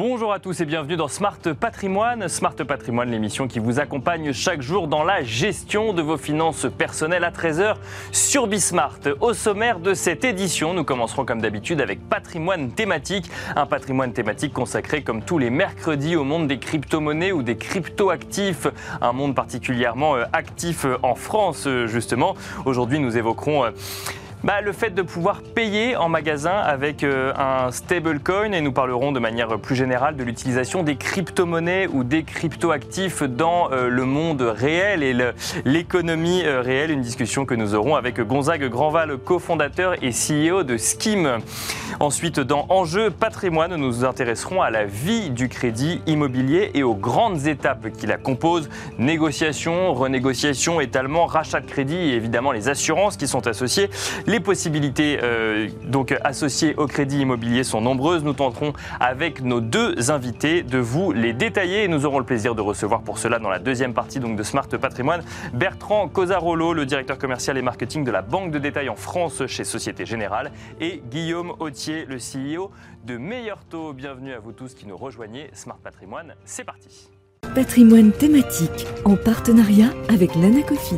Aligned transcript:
Bonjour 0.00 0.32
à 0.32 0.38
tous 0.38 0.60
et 0.60 0.64
bienvenue 0.64 0.96
dans 0.96 1.08
Smart 1.08 1.40
Patrimoine. 1.58 2.28
Smart 2.28 2.54
Patrimoine, 2.54 3.10
l'émission 3.10 3.48
qui 3.48 3.58
vous 3.58 3.80
accompagne 3.80 4.32
chaque 4.32 4.62
jour 4.62 4.86
dans 4.86 5.02
la 5.02 5.24
gestion 5.24 5.92
de 5.92 6.02
vos 6.02 6.16
finances 6.16 6.68
personnelles 6.78 7.24
à 7.24 7.32
13h 7.32 7.74
sur 8.12 8.46
Bismart. 8.46 9.00
Au 9.20 9.32
sommaire 9.32 9.80
de 9.80 9.94
cette 9.94 10.24
édition, 10.24 10.72
nous 10.72 10.84
commencerons 10.84 11.24
comme 11.24 11.40
d'habitude 11.40 11.80
avec 11.80 12.08
patrimoine 12.08 12.70
thématique. 12.70 13.28
Un 13.56 13.66
patrimoine 13.66 14.12
thématique 14.12 14.52
consacré 14.52 15.02
comme 15.02 15.22
tous 15.22 15.38
les 15.38 15.50
mercredis 15.50 16.14
au 16.14 16.22
monde 16.22 16.46
des 16.46 16.60
crypto-monnaies 16.60 17.32
ou 17.32 17.42
des 17.42 17.56
crypto-actifs. 17.56 18.68
Un 19.00 19.12
monde 19.12 19.34
particulièrement 19.34 20.14
euh, 20.14 20.26
actif 20.32 20.86
en 21.02 21.16
France, 21.16 21.64
euh, 21.66 21.88
justement. 21.88 22.36
Aujourd'hui, 22.66 23.00
nous 23.00 23.18
évoquerons 23.18 23.64
euh, 23.64 23.70
bah, 24.44 24.60
le 24.60 24.72
fait 24.72 24.90
de 24.90 25.02
pouvoir 25.02 25.42
payer 25.42 25.96
en 25.96 26.08
magasin 26.08 26.52
avec 26.52 27.02
euh, 27.02 27.32
un 27.36 27.72
stablecoin 27.72 28.52
et 28.52 28.60
nous 28.60 28.70
parlerons 28.70 29.10
de 29.10 29.18
manière 29.18 29.58
plus 29.58 29.74
générale 29.74 30.16
de 30.16 30.22
l'utilisation 30.22 30.84
des 30.84 30.96
crypto-monnaies 30.96 31.88
ou 31.88 32.04
des 32.04 32.22
crypto-actifs 32.22 33.24
dans 33.24 33.72
euh, 33.72 33.88
le 33.88 34.04
monde 34.04 34.42
réel 34.42 35.02
et 35.02 35.14
l'économie 35.64 36.42
euh, 36.44 36.60
réelle. 36.60 36.92
Une 36.92 37.00
discussion 37.00 37.46
que 37.46 37.54
nous 37.54 37.74
aurons 37.74 37.96
avec 37.96 38.20
Gonzague 38.20 38.68
Grandval, 38.68 39.18
cofondateur 39.18 39.94
et 40.02 40.10
CEO 40.10 40.62
de 40.62 40.76
Scheme. 40.76 41.38
Ensuite, 41.98 42.38
dans 42.38 42.66
Enjeu 42.68 43.10
patrimoine, 43.10 43.74
nous 43.74 43.88
nous 43.88 44.04
intéresserons 44.04 44.62
à 44.62 44.70
la 44.70 44.84
vie 44.84 45.30
du 45.30 45.48
crédit 45.48 46.00
immobilier 46.06 46.70
et 46.74 46.84
aux 46.84 46.94
grandes 46.94 47.48
étapes 47.48 47.88
qui 47.98 48.06
la 48.06 48.18
composent. 48.18 48.68
Négociation, 48.98 49.94
renégociation, 49.94 50.80
étalement, 50.80 51.26
rachat 51.26 51.60
de 51.60 51.66
crédit 51.66 51.96
et 51.96 52.14
évidemment 52.14 52.52
les 52.52 52.68
assurances 52.68 53.16
qui 53.16 53.26
sont 53.26 53.48
associées. 53.48 53.90
Les 54.28 54.40
possibilités 54.40 55.20
euh, 55.22 55.70
donc 55.84 56.14
associées 56.22 56.74
au 56.76 56.86
crédit 56.86 57.20
immobilier 57.20 57.64
sont 57.64 57.80
nombreuses. 57.80 58.24
Nous 58.24 58.34
tenterons 58.34 58.74
avec 59.00 59.40
nos 59.42 59.62
deux 59.62 60.10
invités 60.10 60.62
de 60.62 60.76
vous 60.76 61.12
les 61.12 61.32
détailler 61.32 61.84
et 61.84 61.88
nous 61.88 62.04
aurons 62.04 62.18
le 62.18 62.26
plaisir 62.26 62.54
de 62.54 62.60
recevoir 62.60 63.00
pour 63.00 63.16
cela 63.16 63.38
dans 63.38 63.48
la 63.48 63.58
deuxième 63.58 63.94
partie 63.94 64.20
donc 64.20 64.36
de 64.36 64.42
Smart 64.42 64.68
Patrimoine 64.68 65.22
Bertrand 65.54 66.08
Cosarolo, 66.08 66.74
le 66.74 66.84
directeur 66.84 67.16
commercial 67.16 67.56
et 67.56 67.62
marketing 67.62 68.04
de 68.04 68.10
la 68.10 68.20
banque 68.20 68.50
de 68.50 68.58
détail 68.58 68.90
en 68.90 68.96
France 68.96 69.46
chez 69.46 69.64
Société 69.64 70.04
Générale 70.04 70.52
et 70.78 71.02
Guillaume 71.10 71.54
Autier, 71.58 72.04
le 72.04 72.16
CEO 72.16 72.70
de 73.06 73.16
Meilleur 73.16 73.64
Taux. 73.64 73.94
Bienvenue 73.94 74.34
à 74.34 74.40
vous 74.40 74.52
tous 74.52 74.74
qui 74.74 74.86
nous 74.86 74.98
rejoignez. 74.98 75.48
Smart 75.54 75.78
Patrimoine, 75.82 76.34
c'est 76.44 76.64
parti. 76.64 77.08
Patrimoine 77.54 78.12
thématique 78.12 78.86
en 79.06 79.16
partenariat 79.16 79.88
avec 80.10 80.34
l'Anacofi. 80.34 80.96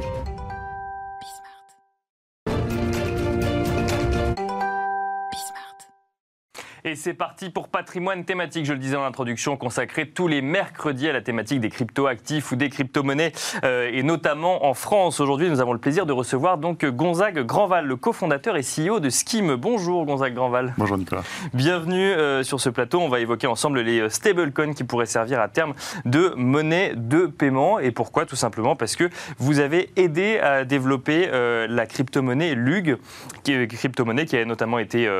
Et 6.84 6.96
c'est 6.96 7.12
parti 7.12 7.50
pour 7.50 7.68
patrimoine 7.68 8.24
thématique, 8.24 8.64
je 8.64 8.72
le 8.72 8.78
disais 8.78 8.96
en 8.96 9.04
introduction, 9.04 9.58
consacré 9.58 10.08
tous 10.08 10.28
les 10.28 10.40
mercredis 10.40 11.08
à 11.08 11.12
la 11.12 11.20
thématique 11.20 11.60
des 11.60 11.68
crypto-actifs 11.68 12.52
ou 12.52 12.56
des 12.56 12.70
crypto-monnaies, 12.70 13.32
euh, 13.64 13.90
et 13.92 14.02
notamment 14.02 14.64
en 14.64 14.72
France. 14.72 15.20
Aujourd'hui, 15.20 15.50
nous 15.50 15.60
avons 15.60 15.74
le 15.74 15.78
plaisir 15.78 16.06
de 16.06 16.12
recevoir 16.14 16.56
donc 16.56 16.86
Gonzague 16.86 17.40
Grandval, 17.44 17.84
le 17.84 17.96
cofondateur 17.96 18.56
et 18.56 18.62
CEO 18.62 18.98
de 18.98 19.10
Scheme. 19.10 19.56
Bonjour 19.56 20.06
Gonzague 20.06 20.32
Grandval. 20.32 20.72
Bonjour 20.78 20.96
Nicolas. 20.96 21.22
Bienvenue 21.52 22.12
euh, 22.12 22.42
sur 22.42 22.60
ce 22.60 22.70
plateau. 22.70 23.00
On 23.00 23.10
va 23.10 23.20
évoquer 23.20 23.46
ensemble 23.46 23.80
les 23.80 24.00
euh, 24.00 24.08
stablecoins 24.08 24.72
qui 24.72 24.84
pourraient 24.84 25.04
servir 25.04 25.40
à 25.40 25.48
terme 25.48 25.74
de 26.06 26.32
monnaie 26.36 26.94
de 26.96 27.26
paiement. 27.26 27.78
Et 27.78 27.90
pourquoi? 27.90 28.24
Tout 28.24 28.36
simplement 28.36 28.74
parce 28.74 28.96
que 28.96 29.10
vous 29.38 29.60
avez 29.60 29.90
aidé 29.96 30.38
à 30.38 30.64
développer 30.64 31.28
la 31.30 31.86
crypto-monnaie 31.86 32.54
LUG, 32.54 32.96
qui 33.42 33.52
est 33.52 33.66
crypto-monnaie 33.66 34.24
qui 34.24 34.36
a 34.36 34.44
notamment 34.44 34.78
été 34.78 35.10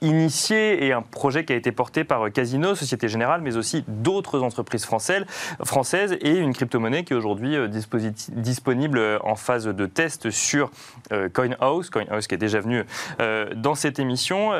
initiée 0.00 0.84
et 0.84 0.92
un 0.92 1.03
projet 1.10 1.44
qui 1.44 1.52
a 1.52 1.56
été 1.56 1.72
porté 1.72 2.04
par 2.04 2.30
Casino, 2.32 2.74
Société 2.74 3.08
Générale, 3.08 3.40
mais 3.42 3.56
aussi 3.56 3.84
d'autres 3.88 4.40
entreprises 4.42 4.84
françaises, 4.84 6.16
et 6.20 6.36
une 6.36 6.52
crypto-monnaie 6.52 7.04
qui 7.04 7.12
est 7.12 7.16
aujourd'hui 7.16 7.56
euh, 7.56 7.68
disponible 7.68 9.00
en 9.22 9.36
phase 9.36 9.66
de 9.66 9.86
test 9.86 10.30
sur 10.30 10.70
euh, 11.12 11.28
CoinHouse, 11.28 11.90
CoinHouse 11.90 12.26
qui 12.26 12.34
est 12.34 12.38
déjà 12.38 12.60
venu 12.60 12.84
euh, 13.20 13.52
dans 13.54 13.74
cette 13.74 13.98
émission. 13.98 14.52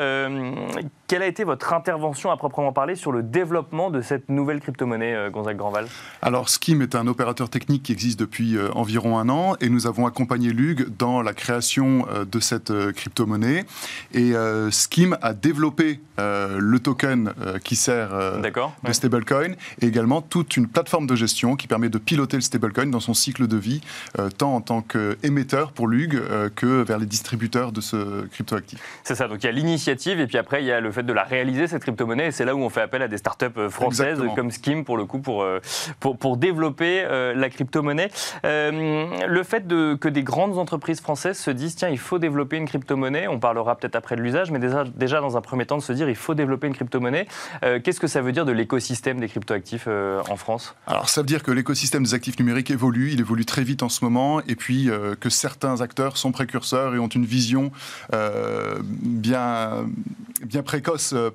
Quelle 1.07 1.21
a 1.21 1.27
été 1.27 1.43
votre 1.43 1.73
intervention 1.73 2.31
à 2.31 2.37
proprement 2.37 2.73
parler 2.73 2.95
sur 2.95 3.11
le 3.11 3.21
développement 3.21 3.91
de 3.91 4.01
cette 4.01 4.29
nouvelle 4.29 4.59
crypto-monnaie, 4.59 5.29
Gonzague 5.31 5.57
Grandval? 5.57 5.87
Alors, 6.21 6.49
Scheme 6.49 6.81
est 6.81 6.95
un 6.95 7.07
opérateur 7.07 7.49
technique 7.49 7.83
qui 7.83 7.91
existe 7.91 8.19
depuis 8.19 8.57
environ 8.73 9.17
un 9.19 9.29
an 9.29 9.55
et 9.61 9.69
nous 9.69 9.87
avons 9.87 10.07
accompagné 10.07 10.51
Lug 10.51 10.87
dans 10.97 11.21
la 11.21 11.33
création 11.33 12.07
de 12.29 12.39
cette 12.39 12.73
crypto-monnaie. 12.93 13.65
Et 14.13 14.33
Scheme 14.71 15.17
a 15.21 15.33
développé 15.33 15.99
euh, 16.17 16.59
le 16.59 16.79
token 16.79 17.33
euh, 17.41 17.59
qui 17.59 17.75
sert 17.75 18.13
euh, 18.13 18.39
de 18.39 18.93
stablecoin 18.93 19.51
et 19.81 19.85
également 19.85 20.21
toute 20.21 20.55
une 20.55 20.67
plateforme 20.67 21.07
de 21.07 21.15
gestion 21.15 21.57
qui 21.57 21.67
permet 21.67 21.89
de 21.89 21.97
piloter 21.97 22.37
le 22.37 22.41
stablecoin 22.41 22.85
dans 22.85 23.01
son 23.01 23.13
cycle 23.13 23.47
de 23.47 23.57
vie, 23.57 23.81
tant 24.37 24.55
en 24.55 24.61
tant 24.61 24.81
qu'émetteur 24.81 25.71
pour 25.71 25.87
l'UG 25.87 26.21
que 26.55 26.83
vers 26.83 26.99
les 26.99 27.05
distributeurs 27.05 27.71
de 27.71 27.81
ce 27.81 28.25
cryptoactif. 28.27 28.79
C'est 29.03 29.15
ça, 29.15 29.27
donc 29.27 29.43
il 29.43 29.45
y 29.45 29.49
a 29.49 29.51
l'initiative 29.51 30.19
et 30.19 30.27
puis 30.27 30.37
après 30.37 30.63
il 30.63 30.67
y 30.67 30.71
a 30.71 30.79
le 30.79 30.91
fait 30.95 31.03
de 31.03 31.13
la 31.13 31.23
réaliser, 31.23 31.67
cette 31.67 31.83
crypto-monnaie, 31.83 32.27
et 32.27 32.31
c'est 32.31 32.45
là 32.45 32.55
où 32.55 32.59
on 32.59 32.69
fait 32.69 32.81
appel 32.81 33.01
à 33.01 33.07
des 33.07 33.17
startups 33.17 33.69
françaises 33.69 34.21
comme 34.35 34.51
Scheme 34.51 34.83
pour 34.83 34.97
le 34.97 35.05
coup 35.05 35.19
pour, 35.19 35.45
pour, 35.99 36.17
pour 36.17 36.37
développer 36.37 37.05
la 37.35 37.49
crypto-monnaie. 37.49 38.09
le 38.43 39.43
fait 39.43 39.67
de, 39.67 39.95
que 39.95 40.09
des 40.09 40.23
grandes 40.23 40.57
entreprises 40.57 41.01
françaises 41.01 41.37
se 41.37 41.51
disent 41.51 41.75
tiens, 41.75 41.89
il 41.89 41.99
faut 41.99 42.19
développer 42.19 42.57
une 42.57 42.67
crypto-monnaie, 42.67 43.27
on 43.27 43.39
parlera 43.39 43.75
peut-être 43.75 43.95
après 43.95 44.15
de 44.15 44.21
l'usage, 44.21 44.51
mais 44.51 44.59
déjà, 44.59 44.83
déjà 44.83 45.21
dans 45.21 45.37
un 45.37 45.41
premier 45.41 45.65
temps 45.65 45.77
de 45.77 45.81
se 45.81 45.93
dire 45.93 46.09
il 46.09 46.15
faut 46.15 46.33
développer 46.33 46.67
une 46.67 46.73
crypto-monnaie. 46.73 47.27
Euh, 47.63 47.79
qu'est-ce 47.81 47.99
que 47.99 48.07
ça 48.07 48.21
veut 48.21 48.31
dire 48.31 48.45
de 48.45 48.51
l'écosystème 48.51 49.19
des 49.19 49.27
cryptoactifs 49.27 49.85
euh, 49.87 50.21
en 50.29 50.35
France? 50.35 50.75
Alors 50.87 51.09
ça 51.09 51.21
veut 51.21 51.27
dire 51.27 51.43
que 51.43 51.51
l'écosystème 51.51 52.03
des 52.03 52.13
actifs 52.13 52.39
numériques 52.39 52.71
évolue, 52.71 53.11
il 53.11 53.19
évolue 53.19 53.45
très 53.45 53.63
vite 53.63 53.83
en 53.83 53.89
ce 53.89 54.03
moment, 54.03 54.41
et 54.47 54.55
puis 54.55 54.89
euh, 54.89 55.15
que 55.19 55.29
certains 55.29 55.81
acteurs 55.81 56.17
sont 56.17 56.31
précurseurs 56.31 56.95
et 56.95 56.99
ont 56.99 57.07
une 57.07 57.25
vision 57.25 57.71
bien, 59.01 59.85
bien 60.43 60.63
précoce 60.63 60.84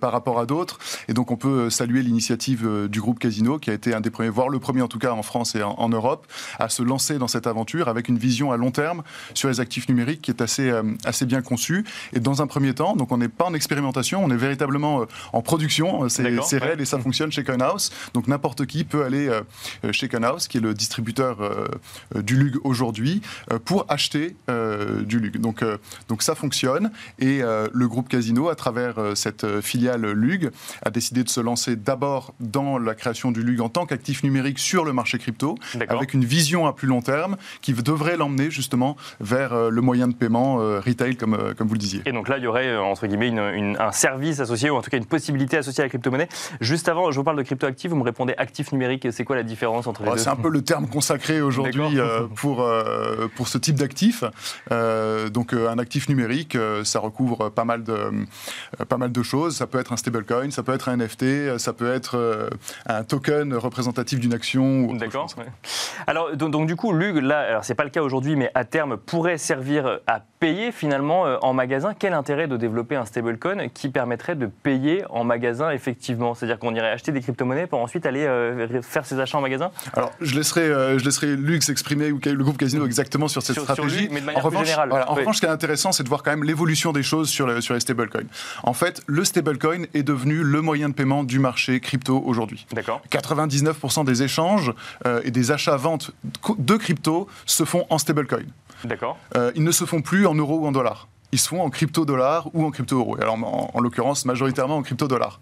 par 0.00 0.12
rapport 0.12 0.38
à 0.38 0.46
d'autres. 0.46 0.78
Et 1.08 1.14
donc 1.14 1.30
on 1.30 1.36
peut 1.36 1.70
saluer 1.70 2.02
l'initiative 2.02 2.88
du 2.88 3.00
groupe 3.00 3.18
Casino, 3.18 3.58
qui 3.58 3.70
a 3.70 3.72
été 3.72 3.94
un 3.94 4.00
des 4.00 4.10
premiers, 4.10 4.28
voire 4.28 4.48
le 4.48 4.58
premier 4.58 4.82
en 4.82 4.88
tout 4.88 4.98
cas 4.98 5.12
en 5.12 5.22
France 5.22 5.54
et 5.54 5.62
en, 5.62 5.88
Europe, 5.88 6.26
à 6.58 6.68
se 6.68 6.82
lancer 6.82 7.18
dans 7.18 7.28
cette 7.28 7.46
aventure 7.46 7.88
avec 7.88 8.08
une 8.08 8.18
vision 8.18 8.52
à 8.52 8.56
long 8.56 8.70
terme 8.70 9.02
sur 9.34 9.48
les 9.48 9.60
actifs 9.60 9.88
numériques 9.88 10.22
qui 10.22 10.30
est 10.30 10.40
assez, 10.40 10.72
assez 11.04 11.26
bien 11.26 11.42
conçue. 11.42 11.84
Et 12.12 12.20
dans 12.20 12.42
un 12.42 12.46
premier 12.46 12.74
temps, 12.74 12.96
donc 12.96 13.12
on 13.12 13.18
n'est 13.18 13.28
pas 13.28 13.46
en 13.46 13.54
expérimentation, 13.54 14.22
on 14.24 14.30
est 14.30 14.36
véritablement 14.36 15.02
euh, 15.02 15.06
en 15.32 15.42
production. 15.42 16.04
Euh, 16.04 16.08
c'est 16.08 16.58
réel 16.58 16.80
et 16.80 16.84
ça 16.84 16.98
fonctionne 16.98 17.30
chez 17.32 17.44
Coinhouse. 17.44 17.90
Donc 18.14 18.26
n'importe 18.26 18.66
qui 18.66 18.84
peut 18.84 19.04
aller 19.04 19.28
euh, 19.28 19.92
chez 19.92 20.08
Coinhouse, 20.08 20.48
qui 20.48 20.58
est 20.58 20.60
le 20.60 20.74
distributeur 20.74 21.38
du 22.14 22.36
LUG 22.36 22.58
aujourd'hui, 22.64 23.22
pour 23.64 23.86
acheter 23.88 24.36
du 25.04 25.18
LUG. 25.18 25.38
Donc, 25.38 25.64
donc 26.08 26.22
ça 26.22 26.34
fonctionne. 26.34 26.90
Et 27.18 27.40
le 27.40 27.88
groupe 27.88 28.08
Casino, 28.08 28.48
à 28.48 28.54
travers 28.54 28.94
cette 29.14 29.39
filiale 29.60 30.12
LUG, 30.12 30.50
a 30.82 30.90
décidé 30.90 31.24
de 31.24 31.28
se 31.28 31.40
lancer 31.40 31.76
d'abord 31.76 32.34
dans 32.40 32.78
la 32.78 32.94
création 32.94 33.30
du 33.30 33.42
LUG 33.42 33.60
en 33.60 33.68
tant 33.68 33.86
qu'actif 33.86 34.22
numérique 34.22 34.58
sur 34.58 34.84
le 34.84 34.92
marché 34.92 35.18
crypto, 35.18 35.56
avec 35.88 36.14
une 36.14 36.24
vision 36.24 36.66
à 36.66 36.72
plus 36.72 36.88
long 36.88 37.02
terme 37.02 37.36
qui 37.60 37.72
devrait 37.72 38.16
l'emmener 38.16 38.50
justement 38.50 38.96
vers 39.20 39.70
le 39.70 39.80
moyen 39.80 40.08
de 40.08 40.14
paiement 40.14 40.56
retail, 40.56 41.16
comme, 41.16 41.54
comme 41.56 41.68
vous 41.68 41.74
le 41.74 41.80
disiez. 41.80 42.02
Et 42.06 42.12
donc 42.12 42.28
là, 42.28 42.38
il 42.38 42.44
y 42.44 42.46
aurait, 42.46 42.76
entre 42.76 43.06
guillemets, 43.06 43.30
un 43.38 43.92
service 43.92 44.40
associé 44.40 44.70
ou 44.70 44.76
en 44.76 44.82
tout 44.82 44.90
cas 44.90 44.96
une 44.96 45.06
possibilité 45.06 45.56
associée 45.56 45.82
à 45.82 45.84
la 45.86 45.88
crypto-monnaie. 45.88 46.28
Juste 46.60 46.88
avant, 46.88 47.10
je 47.10 47.16
vous 47.16 47.24
parle 47.24 47.36
de 47.36 47.42
crypto-actifs, 47.42 47.90
vous 47.90 47.96
me 47.96 48.02
répondez 48.02 48.34
actif 48.36 48.72
numérique. 48.72 49.08
C'est 49.10 49.24
quoi 49.24 49.36
la 49.36 49.42
différence 49.42 49.86
entre 49.86 50.02
les 50.02 50.10
deux 50.10 50.18
C'est 50.18 50.28
un 50.28 50.36
peu 50.36 50.50
le 50.50 50.62
terme 50.62 50.88
consacré 50.88 51.40
aujourd'hui 51.40 51.98
euh, 51.98 52.26
pour, 52.34 52.62
euh, 52.62 53.28
pour 53.36 53.48
ce 53.48 53.58
type 53.58 53.76
d'actif. 53.76 54.24
Euh, 54.72 55.28
donc 55.28 55.52
un 55.52 55.78
actif 55.78 56.08
numérique, 56.08 56.56
ça 56.84 57.00
recouvre 57.00 57.50
pas 57.50 57.64
mal, 57.64 57.82
de, 57.82 57.96
pas 58.88 58.96
mal 58.96 59.12
de 59.12 59.22
choses. 59.22 59.29
Ça 59.50 59.66
peut 59.66 59.78
être 59.78 59.92
un 59.92 59.96
stablecoin, 59.96 60.50
ça 60.50 60.62
peut 60.62 60.74
être 60.74 60.88
un 60.88 60.96
NFT, 60.96 61.58
ça 61.58 61.72
peut 61.72 61.92
être 61.92 62.50
un 62.86 63.04
token 63.04 63.54
représentatif 63.54 64.18
d'une 64.20 64.34
action. 64.34 64.92
D'accord. 64.94 65.28
Alors 66.06 66.36
donc, 66.36 66.50
donc, 66.50 66.66
du 66.66 66.76
coup, 66.76 66.92
Lug, 66.92 67.16
là, 67.16 67.40
alors 67.40 67.64
c'est 67.64 67.74
pas 67.74 67.84
le 67.84 67.90
cas 67.90 68.02
aujourd'hui, 68.02 68.36
mais 68.36 68.50
à 68.54 68.64
terme 68.64 68.96
pourrait 68.96 69.38
servir 69.38 70.00
à 70.06 70.20
payer 70.40 70.72
finalement 70.72 71.22
en 71.42 71.52
magasin. 71.52 71.94
Quel 71.98 72.12
intérêt 72.12 72.48
de 72.48 72.56
développer 72.56 72.96
un 72.96 73.04
stablecoin 73.04 73.68
qui 73.68 73.88
permettrait 73.88 74.36
de 74.36 74.46
payer 74.46 75.04
en 75.10 75.24
magasin, 75.24 75.70
effectivement? 75.70 76.34
C'est-à-dire 76.34 76.58
qu'on 76.58 76.74
irait 76.74 76.90
acheter 76.90 77.12
des 77.12 77.20
crypto-monnaies 77.20 77.66
pour 77.66 77.80
ensuite 77.80 78.06
aller 78.06 78.24
euh, 78.24 78.82
faire 78.82 79.04
ses 79.04 79.18
achats 79.20 79.38
en 79.38 79.40
magasin? 79.40 79.70
Alors, 79.94 80.12
je 80.20 80.34
laisserai, 80.34 80.62
euh, 80.62 80.98
je 80.98 81.04
laisserai 81.04 81.36
Lux 81.36 81.68
exprimer, 81.68 82.12
ou 82.12 82.20
le 82.24 82.44
groupe 82.44 82.58
Casino 82.58 82.86
exactement 82.86 83.28
sur 83.28 83.42
cette 83.42 83.58
stratégie. 83.60 84.08
mais 84.10 84.20
de 84.20 84.26
manière 84.26 84.44
en 84.44 84.48
revanche, 84.48 84.66
générale. 84.66 84.92
en 84.92 85.14
revanche, 85.14 85.36
ce 85.36 85.40
qui 85.40 85.46
est 85.46 85.50
intéressant, 85.50 85.92
c'est 85.92 86.02
de 86.02 86.08
voir 86.08 86.22
quand 86.22 86.30
même 86.30 86.44
l'évolution 86.44 86.92
des 86.92 87.02
choses 87.02 87.28
sur, 87.28 87.62
sur 87.62 87.74
les 87.74 87.80
stablecoins. 87.80 88.28
En 88.62 88.72
fait, 88.72 89.02
le 89.06 89.19
stablecoin 89.24 89.84
est 89.94 90.02
devenu 90.02 90.42
le 90.42 90.60
moyen 90.60 90.88
de 90.88 90.94
paiement 90.94 91.24
du 91.24 91.38
marché 91.38 91.80
crypto 91.80 92.22
aujourd'hui. 92.24 92.66
D'accord. 92.72 93.02
99% 93.10 94.04
des 94.04 94.22
échanges 94.22 94.72
euh, 95.06 95.20
et 95.24 95.30
des 95.30 95.50
achats-ventes 95.50 96.12
de 96.58 96.76
crypto 96.76 97.28
se 97.46 97.64
font 97.64 97.86
en 97.90 97.98
stablecoin. 97.98 98.44
D'accord. 98.84 99.18
ils 99.54 99.62
ne 99.62 99.72
se 99.72 99.84
font 99.84 100.00
plus 100.00 100.26
en 100.26 100.34
euros 100.34 100.60
ou 100.60 100.66
en 100.66 100.72
dollars. 100.72 101.06
Ils 101.32 101.38
se 101.38 101.48
font 101.48 101.62
en 101.62 101.70
crypto-dollar 101.70 102.48
ou 102.54 102.64
en 102.64 102.70
crypto-euro. 102.70 103.16
Alors, 103.20 103.34
en, 103.34 103.70
en 103.72 103.80
l'occurrence, 103.80 104.24
majoritairement 104.24 104.76
en 104.76 104.82
crypto-dollar. 104.82 105.40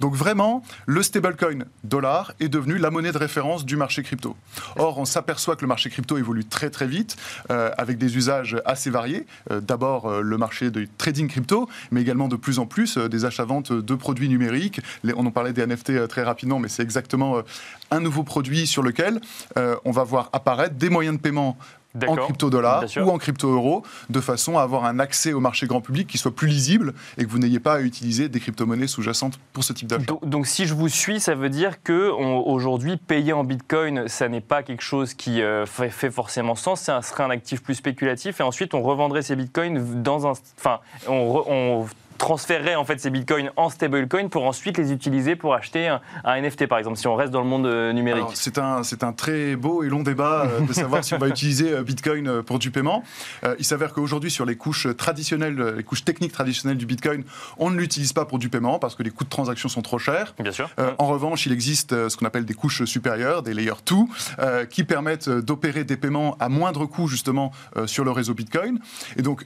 Donc, 0.00 0.14
vraiment, 0.14 0.62
le 0.86 1.02
stablecoin 1.02 1.64
dollar 1.84 2.32
est 2.40 2.48
devenu 2.48 2.78
la 2.78 2.90
monnaie 2.90 3.12
de 3.12 3.18
référence 3.18 3.64
du 3.64 3.76
marché 3.76 4.02
crypto. 4.02 4.36
Or, 4.76 4.98
on 4.98 5.04
s'aperçoit 5.04 5.56
que 5.56 5.62
le 5.62 5.68
marché 5.68 5.90
crypto 5.90 6.18
évolue 6.18 6.44
très 6.44 6.70
très 6.70 6.86
vite, 6.86 7.16
euh, 7.50 7.70
avec 7.78 7.98
des 7.98 8.16
usages 8.16 8.60
assez 8.64 8.90
variés. 8.90 9.26
Euh, 9.50 9.60
D'abord, 9.60 10.06
euh, 10.06 10.20
le 10.20 10.36
marché 10.36 10.70
du 10.70 10.88
trading 10.88 11.28
crypto, 11.28 11.68
mais 11.90 12.00
également 12.00 12.28
de 12.28 12.36
plus 12.36 12.58
en 12.58 12.66
plus 12.66 12.98
des 12.98 13.24
achats-ventes 13.24 13.72
de 13.72 13.94
produits 13.94 14.28
numériques. 14.28 14.80
On 15.16 15.26
en 15.26 15.30
parlait 15.30 15.52
des 15.52 15.66
NFT 15.66 16.08
très 16.08 16.22
rapidement, 16.22 16.58
mais 16.58 16.68
c'est 16.68 16.82
exactement 16.82 17.42
un 17.90 18.00
nouveau 18.00 18.22
produit 18.22 18.66
sur 18.66 18.82
lequel 18.82 19.20
on 19.56 19.90
va 19.90 20.04
voir 20.04 20.30
apparaître 20.32 20.74
des 20.74 20.90
moyens 20.90 21.16
de 21.16 21.20
paiement 21.20 21.56
en 21.94 21.98
D'accord. 21.98 22.24
crypto-dollar 22.26 22.78
Bien 22.80 22.88
sûr. 22.88 23.06
ou 23.06 23.10
en 23.10 23.18
crypto-euro, 23.18 23.82
de 24.08 24.20
façon 24.20 24.58
à 24.58 24.62
avoir 24.62 24.84
un 24.84 24.98
accès 25.00 25.32
au 25.32 25.40
marché 25.40 25.66
grand 25.66 25.80
public 25.80 26.06
qui 26.06 26.18
soit 26.18 26.34
plus 26.34 26.46
lisible 26.46 26.94
et 27.18 27.24
que 27.24 27.30
vous 27.30 27.38
n'ayez 27.38 27.58
pas 27.60 27.74
à 27.74 27.80
utiliser 27.80 28.28
des 28.28 28.38
crypto-monnaies 28.38 28.86
sous-jacentes 28.86 29.38
pour 29.52 29.64
ce 29.64 29.72
type 29.72 29.88
d'achat. 29.88 30.04
Donc, 30.04 30.24
donc, 30.28 30.46
si 30.46 30.66
je 30.66 30.74
vous 30.74 30.88
suis, 30.88 31.18
ça 31.20 31.34
veut 31.34 31.48
dire 31.50 31.82
que 31.82 32.10
aujourd'hui 32.10 32.96
payer 32.96 33.32
en 33.32 33.44
Bitcoin, 33.44 34.06
ça 34.08 34.28
n'est 34.28 34.40
pas 34.40 34.62
quelque 34.62 34.82
chose 34.82 35.14
qui 35.14 35.42
euh, 35.42 35.66
fait, 35.66 35.90
fait 35.90 36.10
forcément 36.10 36.54
sens. 36.54 36.80
Ça 36.82 37.02
serait 37.02 37.24
un 37.24 37.30
actif 37.30 37.62
plus 37.62 37.74
spéculatif 37.74 38.40
et 38.40 38.42
ensuite 38.42 38.74
on 38.74 38.82
revendrait 38.82 39.22
ces 39.22 39.34
Bitcoins 39.36 40.02
dans 40.02 40.26
un, 40.26 40.32
enfin, 40.58 40.78
on, 41.08 41.32
re- 41.34 41.44
on 41.48 41.86
transférerait 42.20 42.76
en 42.76 42.84
fait 42.84 43.00
ces 43.00 43.10
Bitcoins 43.10 43.50
en 43.56 43.70
stablecoin 43.70 44.28
pour 44.28 44.44
ensuite 44.44 44.76
les 44.76 44.92
utiliser 44.92 45.36
pour 45.36 45.54
acheter 45.54 45.88
un, 45.88 46.00
un 46.24 46.40
NFT 46.40 46.66
par 46.66 46.78
exemple. 46.78 46.98
Si 46.98 47.08
on 47.08 47.16
reste 47.16 47.32
dans 47.32 47.40
le 47.40 47.48
monde 47.48 47.66
euh, 47.66 47.92
numérique. 47.92 48.26
C'est 48.34 48.58
un, 48.58 48.82
c'est 48.82 49.02
un 49.02 49.12
très 49.12 49.56
beau 49.56 49.82
et 49.82 49.88
long 49.88 50.02
débat 50.02 50.46
euh, 50.46 50.60
de 50.60 50.72
savoir 50.72 51.02
si 51.02 51.14
on 51.14 51.18
va 51.18 51.28
utiliser 51.40 51.72
euh, 51.72 51.82
Bitcoin 51.82 52.42
pour 52.42 52.58
du 52.58 52.70
paiement. 52.70 53.02
Euh, 53.44 53.56
il 53.58 53.64
s'avère 53.64 53.92
qu'aujourd'hui, 53.92 54.30
sur 54.30 54.44
les 54.44 54.56
couches 54.56 54.86
traditionnelles, 54.96 55.58
les 55.76 55.82
couches 55.82 56.04
techniques 56.04 56.32
traditionnelles 56.32 56.76
du 56.76 56.86
Bitcoin, 56.86 57.24
on 57.58 57.70
ne 57.70 57.76
l'utilise 57.76 58.12
pas 58.12 58.26
pour 58.26 58.38
du 58.38 58.50
paiement 58.50 58.78
parce 58.78 58.94
que 58.94 59.02
les 59.02 59.10
coûts 59.10 59.24
de 59.24 59.30
transaction 59.30 59.68
sont 59.68 59.82
trop 59.82 59.98
chers. 59.98 60.34
Bien 60.38 60.52
sûr. 60.52 60.68
Euh, 60.78 60.92
en 60.98 61.06
revanche, 61.06 61.46
il 61.46 61.52
existe 61.52 62.08
ce 62.08 62.16
qu'on 62.16 62.26
appelle 62.26 62.44
des 62.44 62.54
couches 62.54 62.84
supérieures, 62.84 63.42
des 63.42 63.54
layer 63.54 63.72
2, 63.86 63.94
euh, 64.38 64.66
qui 64.66 64.84
permettent 64.84 65.30
d'opérer 65.30 65.84
des 65.84 65.96
paiements 65.96 66.36
à 66.38 66.48
moindre 66.48 66.84
coût 66.86 67.08
justement 67.08 67.52
sur 67.86 68.04
le 68.04 68.10
réseau 68.10 68.34
Bitcoin. 68.34 68.78
Et 69.16 69.22
donc, 69.22 69.44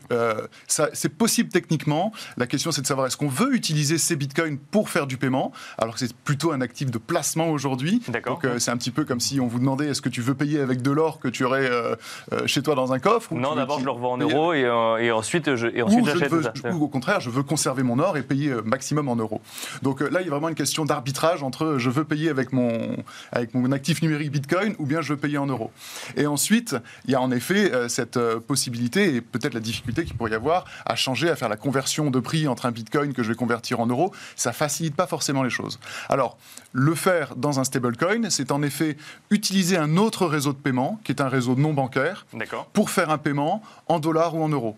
c'est 0.66 1.08
possible 1.16 1.50
techniquement. 1.50 2.12
La 2.36 2.46
question, 2.46 2.63
c'est 2.72 2.82
de 2.82 2.86
savoir 2.86 3.06
est-ce 3.06 3.16
qu'on 3.16 3.28
veut 3.28 3.54
utiliser 3.54 3.98
ces 3.98 4.16
Bitcoins 4.16 4.58
pour 4.58 4.88
faire 4.88 5.06
du 5.06 5.16
paiement, 5.16 5.52
alors 5.78 5.94
que 5.94 6.00
c'est 6.00 6.14
plutôt 6.14 6.52
un 6.52 6.60
actif 6.60 6.90
de 6.90 6.98
placement 6.98 7.48
aujourd'hui. 7.48 8.02
D'accord. 8.08 8.34
Donc, 8.34 8.44
euh, 8.44 8.58
c'est 8.58 8.70
un 8.70 8.76
petit 8.76 8.90
peu 8.90 9.04
comme 9.04 9.20
si 9.20 9.40
on 9.40 9.46
vous 9.46 9.58
demandait 9.58 9.88
est-ce 9.88 10.02
que 10.02 10.08
tu 10.08 10.20
veux 10.20 10.34
payer 10.34 10.60
avec 10.60 10.82
de 10.82 10.90
l'or 10.90 11.18
que 11.20 11.28
tu 11.28 11.44
aurais 11.44 11.68
euh, 11.70 11.94
euh, 12.32 12.46
chez 12.46 12.62
toi 12.62 12.74
dans 12.74 12.92
un 12.92 12.98
coffre 12.98 13.32
ou 13.32 13.38
non, 13.38 13.54
d'abord 13.54 13.80
je 13.80 13.84
le 13.84 13.90
revends 13.90 14.12
en 14.12 14.18
euros 14.18 14.52
et, 14.52 14.64
euh, 14.64 14.96
et 14.98 15.10
ensuite 15.10 15.56
je, 15.56 15.66
et 15.66 15.82
ensuite 15.82 16.06
j'achète. 16.06 16.32
ou 16.72 16.84
au 16.84 16.88
contraire, 16.88 17.20
je 17.20 17.30
veux 17.30 17.42
conserver 17.42 17.82
mon 17.82 17.98
or 17.98 18.16
et 18.16 18.22
payer 18.22 18.54
maximum 18.64 19.08
en 19.08 19.16
euros. 19.16 19.40
Donc 19.82 20.00
là, 20.00 20.20
il 20.20 20.24
y 20.24 20.28
a 20.28 20.30
vraiment 20.30 20.48
une 20.48 20.54
question 20.54 20.84
d'arbitrage 20.84 21.42
entre 21.42 21.76
je 21.78 21.90
veux 21.90 22.04
payer 22.04 22.30
avec 22.30 22.52
mon, 22.52 22.96
avec 23.32 23.54
mon 23.54 23.70
actif 23.72 24.02
numérique 24.02 24.30
Bitcoin 24.30 24.74
ou 24.78 24.86
bien 24.86 25.00
je 25.00 25.12
veux 25.14 25.18
payer 25.18 25.38
en 25.38 25.46
euros. 25.46 25.70
Et 26.16 26.26
ensuite, 26.26 26.76
il 27.04 27.12
y 27.12 27.14
a 27.14 27.20
en 27.20 27.30
effet 27.30 27.72
cette 27.88 28.18
possibilité 28.46 29.14
et 29.16 29.20
peut-être 29.20 29.54
la 29.54 29.60
difficulté 29.60 30.04
qu'il 30.04 30.16
pourrait 30.16 30.32
y 30.32 30.34
avoir 30.34 30.64
à 30.86 30.96
changer, 30.96 31.30
à 31.30 31.36
faire 31.36 31.48
la 31.48 31.56
conversion 31.56 32.10
de 32.10 32.20
prix 32.20 32.46
entre 32.54 32.66
un 32.66 32.70
Bitcoin 32.70 33.12
que 33.12 33.22
je 33.22 33.28
vais 33.28 33.34
convertir 33.34 33.80
en 33.80 33.86
euros. 33.86 34.12
Ça 34.36 34.52
facilite 34.52 34.94
pas 34.96 35.06
forcément 35.08 35.42
les 35.42 35.50
choses. 35.50 35.78
Alors, 36.08 36.38
le 36.72 36.94
faire 36.94 37.34
dans 37.36 37.58
un 37.60 37.64
stablecoin, 37.64 38.30
c'est 38.30 38.52
en 38.52 38.62
effet 38.62 38.96
utiliser 39.30 39.76
un 39.76 39.96
autre 39.96 40.26
réseau 40.26 40.52
de 40.52 40.58
paiement, 40.58 40.98
qui 41.04 41.10
est 41.12 41.20
un 41.20 41.28
réseau 41.28 41.56
non 41.56 41.74
bancaire, 41.74 42.26
pour 42.72 42.90
faire 42.90 43.10
un 43.10 43.18
paiement 43.18 43.60
en 43.88 43.98
dollars 43.98 44.34
ou 44.36 44.42
en 44.42 44.48
euros. 44.48 44.76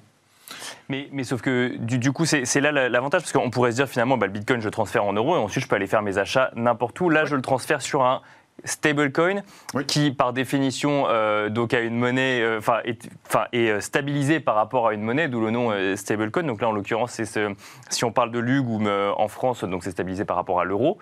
Mais, 0.88 1.08
mais 1.12 1.24
sauf 1.24 1.42
que 1.42 1.76
du, 1.78 1.98
du 1.98 2.12
coup, 2.12 2.24
c'est 2.24 2.60
là 2.60 2.72
la- 2.72 2.88
l'avantage, 2.88 3.22
parce 3.22 3.32
qu'on 3.32 3.50
pourrait 3.50 3.72
se 3.72 3.76
dire 3.76 3.88
finalement, 3.88 4.16
bah, 4.16 4.26
le 4.26 4.32
Bitcoin, 4.32 4.60
je 4.60 4.64
le 4.66 4.70
transfère 4.70 5.04
en 5.04 5.12
euros 5.12 5.36
et 5.36 5.38
ensuite 5.38 5.64
je 5.64 5.68
peux 5.68 5.76
aller 5.76 5.86
faire 5.88 6.02
mes 6.02 6.18
achats 6.18 6.50
n'importe 6.54 7.00
où. 7.00 7.10
Là, 7.10 7.24
je 7.24 7.36
le 7.36 7.42
transfère 7.42 7.82
sur 7.82 8.04
un 8.04 8.22
stablecoin 8.64 9.42
Oui. 9.74 9.84
qui, 9.86 10.10
par 10.10 10.32
définition, 10.32 11.06
euh, 11.08 11.48
donc 11.48 11.74
a 11.74 11.80
une 11.80 11.96
monnaie, 11.96 12.40
euh, 12.40 12.58
enfin, 12.58 12.78
est, 12.84 13.08
est 13.52 13.70
euh, 13.70 13.80
stabilisé 13.80 14.40
par 14.40 14.54
rapport 14.54 14.88
à 14.88 14.94
une 14.94 15.02
monnaie, 15.02 15.28
d'où 15.28 15.40
le 15.40 15.50
nom 15.50 15.70
euh, 15.72 15.96
stablecoin. 15.96 16.42
Donc 16.44 16.60
là, 16.60 16.68
en 16.68 16.72
l'occurrence, 16.72 17.12
c'est 17.12 17.24
ce- 17.26 17.54
si 17.90 18.04
on 18.04 18.12
parle 18.12 18.30
de 18.32 18.38
l'UG 18.38 18.66
ou 18.68 18.80
en 18.88 19.28
France, 19.28 19.64
donc 19.64 19.84
c'est 19.84 19.90
stabilisé 19.90 20.24
par 20.24 20.36
rapport 20.36 20.60
à 20.60 20.64
l'euro. 20.64 20.98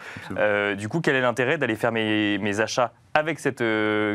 Du 0.77 0.89
coup, 0.89 1.01
quel 1.01 1.17
est 1.17 1.21
l'intérêt 1.21 1.59
d'aller 1.59 1.77
faire 1.77 1.93
mes, 1.93 2.39
mes 2.39 2.61
achats 2.61 2.93
avec 3.17 3.39
cette 3.39 3.63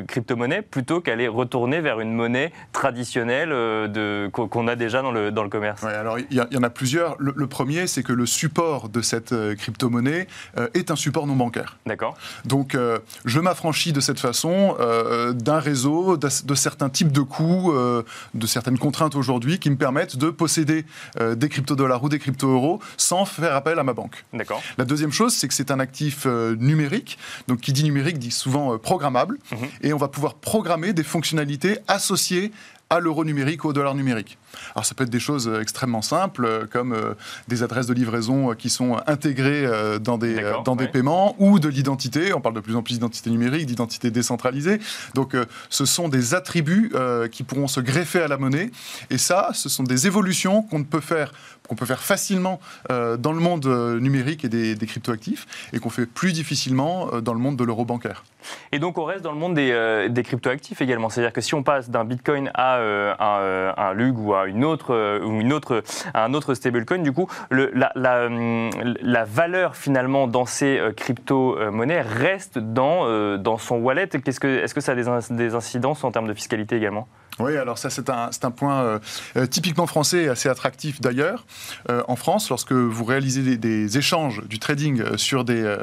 crypto-monnaie 0.07 0.61
plutôt 0.61 0.99
qu'aller 1.01 1.27
retourner 1.29 1.79
vers 1.79 1.99
une 2.01 2.13
monnaie 2.13 2.51
traditionnelle 2.73 3.49
de- 3.49 4.29
qu'on 4.31 4.67
a 4.67 4.75
déjà 4.75 5.01
dans 5.01 5.11
le, 5.11 5.31
dans 5.31 5.43
le 5.43 5.49
commerce? 5.49 5.81
Ouais, 5.83 5.93
alors 5.93 6.19
il 6.19 6.35
y, 6.35 6.57
en 6.57 6.63
a 6.63 6.69
plusieurs. 6.69 7.15
Le, 7.19 7.33
le 7.35 7.47
premier, 7.47 7.87
c'est 7.87 8.03
que 8.03 8.13
le 8.13 8.25
support 8.25 8.89
de 8.89 9.01
cette 9.01 9.33
crypto-monnaie 9.57 10.27
euh, 10.57 10.67
est 10.73 10.91
un 10.91 10.95
support 10.95 11.27
non 11.27 11.35
bancaire. 11.35 11.77
D'accord 11.85 12.17
Donc, 12.45 12.75
euh, 12.75 12.99
je 13.29 13.39
m'affranchis 13.39 13.93
de 13.93 14.01
cette 14.01 14.19
façon 14.19 14.75
euh, 14.79 15.33
d'un 15.33 15.59
réseau, 15.59 16.17
de, 16.17 16.55
certains 16.55 16.89
types 16.89 17.11
de 17.11 17.21
coûts, 17.21 17.71
euh, 17.71 18.03
de 18.33 18.47
certaines 18.47 18.77
contraintes 18.77 19.15
aujourd'hui 19.15 19.59
qui 19.59 19.69
me 19.69 19.77
permettent 19.77 20.17
de 20.17 20.29
posséder 20.29 20.85
euh, 21.19 21.35
des 21.35 21.47
crypto-dollars 21.47 22.03
ou 22.03 22.09
des 22.09 22.19
crypto-euros 22.19 22.81
sans 22.97 23.25
faire 23.25 23.55
appel 23.55 23.79
à 23.79 23.83
ma 23.83 23.93
banque. 23.93 24.25
D'accord. 24.33 24.61
La 24.77 24.85
deuxième 24.85 25.11
chose, 25.11 25.33
c'est 25.33 25.47
que 25.47 25.53
c'est 25.53 25.71
un 25.71 25.79
actif 25.79 26.25
numérique. 26.25 27.17
Donc, 27.47 27.61
qui 27.61 27.71
dit 27.71 27.83
numérique 27.83 28.19
dit 28.19 28.31
souvent 28.31 28.77
programmable. 28.77 29.37
Mhm. 29.51 29.67
Et 29.81 29.93
on 29.93 29.97
va 29.97 30.07
pouvoir 30.07 30.33
programmer 30.35 30.93
des 30.93 31.03
fonctionnalités 31.03 31.77
associées 31.87 32.51
à 32.89 32.99
l'euro 32.99 33.23
numérique 33.23 33.63
ou 33.63 33.69
au 33.69 33.73
dollar 33.73 33.93
numérique. 33.93 34.37
Alors, 34.75 34.85
ça 34.85 34.95
peut 34.95 35.03
être 35.03 35.09
des 35.09 35.19
choses 35.19 35.47
euh, 35.47 35.61
extrêmement 35.61 36.01
simples, 36.01 36.45
euh, 36.45 36.65
comme 36.69 36.93
euh, 36.93 37.13
des 37.47 37.63
adresses 37.63 37.87
de 37.87 37.93
livraison 37.93 38.53
qui 38.55 38.69
sont 38.69 38.97
intégrées 39.07 39.65
euh, 39.65 39.99
dans 39.99 40.17
des, 40.17 40.53
dans 40.65 40.75
des 40.75 40.87
paiements 40.87 41.35
ou 41.39 41.59
de 41.59 41.67
l'identité. 41.67 42.33
On 42.33 42.41
parle 42.41 42.55
de 42.55 42.59
plus 42.59 42.75
en 42.75 42.83
plus 42.83 42.93
d'identité 42.95 43.29
numérique, 43.29 43.65
d'identité 43.65 44.11
décentralisée. 44.11 44.79
Donc, 45.15 45.35
ce 45.69 45.85
sont 45.85 46.09
des 46.09 46.33
attributs 46.33 46.91
qui 47.31 47.43
pourront 47.43 47.67
se 47.67 47.79
greffer 47.79 48.21
à 48.21 48.27
la 48.27 48.37
monnaie. 48.37 48.71
Et 49.09 49.17
ça, 49.17 49.51
ce 49.53 49.69
sont 49.69 49.83
des 49.83 50.07
évolutions 50.07 50.61
qu'on 50.63 50.83
peut 50.83 51.01
faire 51.01 51.31
qu'on 51.67 51.75
peut 51.75 51.85
faire 51.85 52.01
facilement 52.01 52.59
dans 52.89 53.31
le 53.31 53.39
monde 53.39 53.67
numérique 54.01 54.43
et 54.43 54.49
des, 54.49 54.73
des 54.73 54.85
cryptoactifs 54.87 55.45
et 55.71 55.79
qu'on 55.79 55.91
fait 55.91 56.07
plus 56.07 56.33
difficilement 56.33 57.21
dans 57.21 57.33
le 57.33 57.39
monde 57.39 57.57
de 57.57 57.63
l'euro 57.63 57.85
bancaire. 57.85 58.23
Et 58.71 58.79
donc 58.79 58.97
on 58.97 59.03
reste 59.03 59.23
dans 59.23 59.33
le 59.33 59.37
monde 59.37 59.53
des, 59.53 60.07
des 60.09 60.23
cryptoactifs 60.23 60.81
également. 60.81 61.09
C'est-à-dire 61.09 61.33
que 61.33 61.41
si 61.41 61.53
on 61.53 61.61
passe 61.61 61.89
d'un 61.89 62.05
Bitcoin 62.05 62.49
à 62.55 62.79
un, 62.79 63.73
un 63.77 63.93
LUG 63.93 64.17
ou 64.17 64.33
à 64.33 64.38
une 64.47 64.65
autre 64.65 64.93
euh, 64.93 65.21
une 65.21 65.53
autre 65.53 65.83
à 66.13 66.25
un 66.25 66.33
autre 66.33 66.53
stablecoin, 66.53 66.99
du 66.99 67.11
coup, 67.11 67.27
hum, 67.51 68.69
la 69.01 69.25
valeur 69.25 69.75
finalement 69.75 70.27
dans 70.27 70.45
ces 70.45 70.77
euh, 70.77 70.91
crypto-monnaies 70.91 72.01
reste 72.01 72.59
dans, 72.59 73.05
euh, 73.07 73.37
dans 73.37 73.57
son 73.57 73.77
wallet. 73.77 74.07
Qu'est-ce 74.07 74.39
que, 74.39 74.47
est-ce 74.47 74.73
que 74.73 74.81
ça 74.81 74.93
a 74.93 74.95
des 74.95 75.55
incidences 75.55 76.03
en 76.03 76.11
termes 76.11 76.27
de 76.27 76.33
fiscalité 76.33 76.75
également? 76.75 77.07
Oui, 77.39 77.57
alors 77.57 77.77
ça 77.77 77.89
c'est 77.89 78.09
un, 78.09 78.29
un 78.43 78.51
point 78.51 78.81
euh, 78.81 78.99
euh, 79.37 79.45
typiquement 79.45 79.87
français 79.87 80.23
et 80.23 80.29
assez 80.29 80.49
attractif 80.49 81.01
d'ailleurs. 81.01 81.45
Euh, 81.89 82.03
en 82.07 82.15
France, 82.15 82.49
lorsque 82.49 82.71
vous 82.73 83.03
réalisez 83.05 83.41
des, 83.41 83.57
des 83.57 83.97
échanges, 83.97 84.43
du 84.47 84.59
trading 84.59 85.17
sur 85.17 85.43
des, 85.45 85.61
euh, 85.61 85.77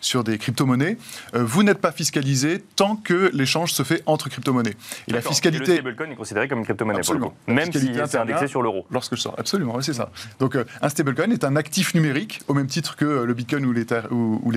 sur 0.00 0.24
des 0.24 0.38
crypto-monnaies, 0.38 0.98
vous 1.34 1.62
n'êtes 1.62 1.80
pas 1.80 1.92
fiscalisé 1.92 2.64
tant 2.76 2.96
que 2.96 3.30
l'échange 3.32 3.72
se 3.72 3.82
fait 3.82 4.02
entre 4.06 4.28
crypto-monnaies. 4.28 4.74
Et 5.06 5.12
la 5.12 5.20
fiscalité... 5.20 5.66
le 5.66 5.74
stablecoin 5.74 6.10
est 6.10 6.16
considéré 6.16 6.48
comme 6.48 6.58
une 6.58 6.64
crypto-monnaie 6.64 7.00
pour 7.00 7.14
le 7.14 7.18
Absolument. 7.18 7.28
coup. 7.30 7.36
La 7.48 7.54
Même 7.54 7.72
si 7.72 7.92
c'est 8.06 8.18
indexé 8.18 8.46
sur 8.48 8.62
l'euro. 8.62 8.86
Lorsque 8.90 9.14
je 9.16 9.20
sors, 9.20 9.34
absolument, 9.38 9.74
oui, 9.76 9.84
c'est 9.84 9.92
ça. 9.92 10.10
Donc 10.40 10.56
un 10.82 10.88
stablecoin 10.88 11.30
est 11.30 11.44
un 11.44 11.56
actif 11.56 11.94
numérique 11.94 12.40
au 12.48 12.54
même 12.54 12.66
titre 12.66 12.96
que 12.96 13.04
le 13.04 13.34
Bitcoin 13.34 13.64
ou 13.64 13.72
l'Ether. 13.72 14.02
Ou, 14.10 14.40
ou. 14.44 14.52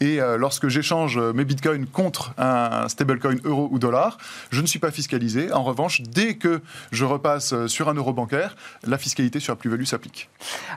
Et 0.00 0.18
lorsque 0.38 0.68
j'échange 0.68 1.18
mes 1.18 1.44
Bitcoins 1.44 1.86
contre 1.86 2.34
un 2.38 2.88
stablecoin 2.88 3.36
euro 3.44 3.68
ou 3.70 3.78
dollar, 3.78 4.18
je 4.50 4.60
ne 4.60 4.66
suis 4.66 4.78
pas 4.78 4.90
fiscalisé. 4.90 5.52
En 5.52 5.59
revanche, 5.62 6.02
dès 6.02 6.34
que 6.34 6.60
je 6.92 7.04
repasse 7.04 7.52
euh, 7.52 7.68
sur 7.68 7.88
un 7.88 7.94
euro 7.94 8.12
bancaire, 8.12 8.56
la 8.86 8.98
fiscalité 8.98 9.40
sur 9.40 9.52
la 9.52 9.56
plus-value 9.56 9.84
s'applique. 9.84 10.28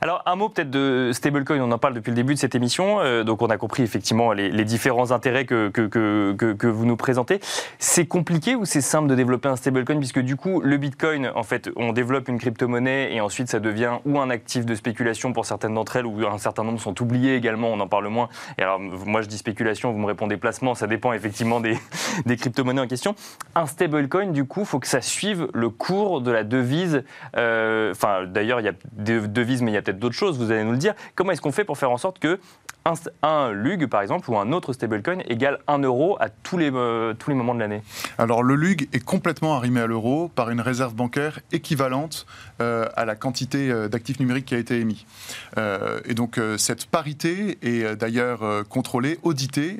Alors 0.01 0.21
un 0.25 0.35
mot 0.35 0.49
peut-être 0.49 0.69
de 0.69 1.11
stablecoin, 1.13 1.59
on 1.61 1.71
en 1.71 1.77
parle 1.77 1.93
depuis 1.93 2.09
le 2.11 2.15
début 2.15 2.33
de 2.33 2.39
cette 2.39 2.55
émission, 2.55 2.99
euh, 2.99 3.23
donc 3.23 3.41
on 3.41 3.47
a 3.47 3.57
compris 3.57 3.83
effectivement 3.83 4.31
les, 4.33 4.63
différents 4.63 5.11
intérêts 5.11 5.45
que, 5.45 5.67
que- 5.69 6.53
que 6.53 6.67
vous 6.67 6.85
nous 6.85 6.95
présentez. 6.95 7.39
C'est 7.79 8.05
compliqué 8.05 8.55
ou 8.55 8.65
c'est 8.65 8.81
simple 8.81 9.07
de 9.09 9.15
développer 9.15 9.49
un 9.49 9.55
stablecoin 9.55 9.97
puisque 9.97 10.19
du 10.19 10.35
coup 10.35 10.61
le 10.61 10.77
Bitcoin, 10.77 11.31
en 11.35 11.43
fait, 11.43 11.69
on 11.75 11.91
développe 11.93 12.27
une 12.29 12.39
crypto-monnaie 12.39 13.13
et 13.13 13.21
ensuite 13.21 13.49
ça 13.49 13.59
devient 13.59 13.97
ou 14.05 14.19
un 14.19 14.29
actif 14.29 14.65
de 14.65 14.75
spéculation 14.75 15.33
pour 15.33 15.45
certaines 15.45 15.73
d'entre 15.73 15.97
elles 15.97 16.05
ou 16.05 16.25
un 16.25 16.37
certain 16.37 16.63
nombre 16.63 16.79
sont 16.79 17.01
oubliés 17.01 17.35
également, 17.35 17.69
on 17.69 17.79
en 17.79 17.87
parle 17.87 18.07
moins. 18.07 18.29
Et 18.57 18.63
alors 18.63 18.79
moi 18.79 19.21
je 19.21 19.27
dis 19.27 19.37
spéculation, 19.37 19.91
vous 19.91 19.99
me 19.99 20.05
répondez 20.05 20.37
placement, 20.37 20.75
ça 20.75 20.87
dépend 20.87 21.13
effectivement 21.13 21.59
des, 21.59 21.77
des 22.25 22.37
crypto-monnaies 22.37 22.81
en 22.81 22.87
question. 22.87 23.15
Un 23.55 23.65
stablecoin, 23.65 24.27
du 24.27 24.45
coup, 24.45 24.65
faut 24.73 24.79
que 24.79 24.87
ça 24.87 25.01
suive 25.01 25.49
le 25.53 25.69
cours 25.69 26.19
de 26.21 26.31
la 26.31 26.43
devise. 26.43 27.03
euh, 27.37 27.91
Enfin, 27.91 28.25
d'ailleurs, 28.25 28.59
il 28.59 28.63
y 28.63 28.69
a 28.69 28.73
des 28.91 29.19
devises, 29.27 29.61
mais 29.61 29.69
il 29.69 29.75
y 29.75 29.77
a 29.77 29.83
peut-être 29.83 29.99
d'autres 29.99 30.15
choses. 30.15 30.39
Vous 30.39 30.49
allez 30.49 30.63
nous 30.63 30.71
le 30.71 30.79
dire. 30.79 30.95
Comment 31.13 31.31
est-ce 31.31 31.41
qu'on 31.41 31.51
fait 31.51 31.63
pour 31.63 31.77
faire 31.77 31.91
en 31.91 31.97
sorte 31.97 32.17
que 32.17 32.39
un, 32.85 32.93
un 33.21 33.51
LUG, 33.51 33.87
par 33.87 34.01
exemple, 34.01 34.29
ou 34.29 34.37
un 34.37 34.51
autre 34.51 34.73
stablecoin 34.73 35.19
égale 35.27 35.59
1 35.67 35.79
euro 35.79 36.17
à 36.19 36.29
tous 36.29 36.57
les, 36.57 36.71
euh, 36.73 37.13
tous 37.13 37.29
les 37.29 37.35
moments 37.35 37.55
de 37.55 37.59
l'année 37.59 37.81
Alors 38.17 38.43
le 38.43 38.55
LUG 38.55 38.89
est 38.93 39.03
complètement 39.03 39.55
arrimé 39.55 39.81
à 39.81 39.87
l'euro 39.87 40.29
par 40.29 40.49
une 40.49 40.61
réserve 40.61 40.93
bancaire 40.93 41.39
équivalente 41.51 42.25
euh, 42.61 42.87
à 42.95 43.05
la 43.05 43.15
quantité 43.15 43.71
euh, 43.71 43.87
d'actifs 43.87 44.19
numériques 44.19 44.45
qui 44.45 44.55
a 44.55 44.57
été 44.57 44.79
émis. 44.79 45.05
Et 46.05 46.13
donc 46.13 46.39
cette 46.57 46.85
parité 46.85 47.57
est 47.61 47.95
d'ailleurs 47.95 48.67
contrôlée, 48.67 49.19
auditée 49.23 49.77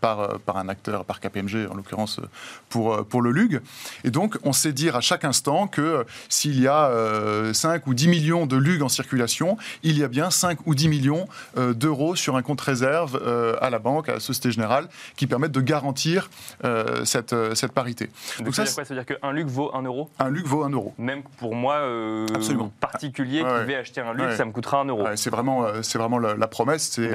par, 0.00 0.38
par 0.40 0.56
un 0.56 0.68
acteur, 0.68 1.04
par 1.04 1.20
KPMG 1.20 1.68
en 1.70 1.74
l'occurrence 1.74 2.20
pour, 2.68 3.04
pour 3.06 3.22
le 3.22 3.30
LUG. 3.30 3.60
Et 4.04 4.10
donc 4.10 4.38
on 4.44 4.52
sait 4.52 4.72
dire 4.72 4.96
à 4.96 5.00
chaque 5.00 5.24
instant 5.24 5.66
que 5.66 6.04
s'il 6.28 6.60
y 6.60 6.66
a 6.66 6.86
euh, 6.86 7.52
5 7.52 7.86
ou 7.86 7.94
10 7.94 8.08
millions 8.08 8.46
de 8.46 8.56
LUG 8.56 8.82
en 8.82 8.88
circulation, 8.88 9.56
il 9.82 9.98
y 9.98 10.04
a 10.04 10.08
bien 10.08 10.30
5 10.30 10.66
ou 10.66 10.74
10 10.74 10.88
millions 10.88 11.26
d'euros 11.56 12.16
sur 12.16 12.31
un 12.36 12.42
compte 12.42 12.60
réserve 12.60 13.20
euh, 13.24 13.54
à 13.60 13.70
la 13.70 13.78
banque, 13.78 14.08
à 14.08 14.14
la 14.14 14.20
Société 14.20 14.50
Générale, 14.50 14.88
qui 15.16 15.26
permettent 15.26 15.52
de 15.52 15.60
garantir 15.60 16.30
euh, 16.64 17.04
cette, 17.04 17.32
euh, 17.32 17.54
cette 17.54 17.72
parité. 17.72 18.06
Donc, 18.38 18.46
Donc 18.46 18.54
ça, 18.54 18.64
veut 18.82 18.94
dire 18.94 19.06
quoi? 19.06 19.16
Qu'un 19.16 19.32
LUG 19.32 19.46
vaut 19.48 19.74
1 19.74 19.82
euro? 19.82 20.10
Un 20.18 20.28
LUG 20.28 20.46
vaut 20.46 20.64
1 20.64 20.70
euro. 20.70 20.94
Même 20.98 21.22
pour 21.38 21.54
moi, 21.54 21.74
euh, 21.76 22.26
Absolument. 22.34 22.72
particulier, 22.80 23.42
Ouais, 23.42 23.60
qui 23.60 23.66
vais 23.66 23.76
acheter 23.76 24.00
un 24.00 24.12
Ouais. 24.16 24.36
ça 24.36 24.44
me 24.44 24.52
coûtera 24.52 24.78
1 24.80 24.84
euro. 24.86 25.04
Ouais, 25.04 25.16
c'est 25.16 25.30
vraiment, 25.30 25.66
c'est 25.82 25.98
vraiment 25.98 26.18
la, 26.18 26.34
la 26.34 26.46
promesse, 26.46 26.90
c'est 26.90 27.08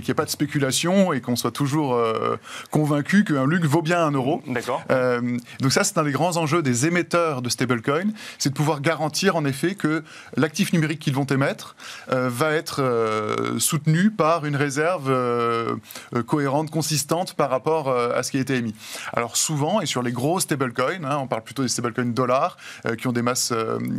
qu'il 0.00 0.04
n'y 0.04 0.10
ait 0.10 0.14
pas 0.14 0.24
de 0.24 0.30
spéculation 0.30 1.12
et 1.12 1.20
qu'on 1.20 1.36
soit 1.36 1.50
toujours 1.50 2.00
convaincu 2.70 3.24
qu'un 3.24 3.46
LUG 3.46 3.64
vaut 3.64 3.82
bien 3.82 4.04
un 4.04 4.12
euro. 4.12 4.42
D'accord 4.46 4.82
donc 5.60 5.72
ça, 5.72 5.84
c'est 5.84 5.98
un 5.98 6.04
des 6.04 6.12
grands 6.12 6.36
enjeux 6.36 6.62
des 6.62 6.86
émetteurs 6.86 7.42
de 7.42 7.48
stablecoin, 7.48 8.10
c'est 8.38 8.50
de 8.50 8.54
pouvoir 8.54 8.80
garantir 8.80 9.36
en 9.36 9.44
effet 9.44 9.74
que 9.74 10.02
l'actif 10.36 10.72
numérique 10.72 11.00
qu'ils 11.00 11.14
vont 11.14 11.24
émettre 11.24 11.76
va 12.08 12.52
être 12.52 12.82
soutenu 13.58 14.10
par 14.10 14.44
une 14.44 14.55
réserve 14.56 15.08
euh, 15.08 15.76
cohérente, 16.26 16.70
consistante 16.70 17.34
par 17.34 17.50
rapport 17.50 17.88
euh, 17.88 18.16
à 18.16 18.22
ce 18.22 18.30
qui 18.30 18.38
a 18.38 18.40
été 18.40 18.56
émis. 18.56 18.74
Alors 19.12 19.36
souvent, 19.36 19.80
et 19.80 19.86
sur 19.86 20.02
les 20.02 20.12
gros 20.12 20.40
stablecoins, 20.40 21.04
hein, 21.04 21.18
on 21.20 21.26
parle 21.26 21.42
plutôt 21.42 21.62
des 21.62 21.68
stablecoins 21.68 22.06
dollars, 22.06 22.56
euh, 22.86 22.96
qui 22.96 23.06
ont 23.06 23.12
des 23.12 23.22
masses, 23.22 23.52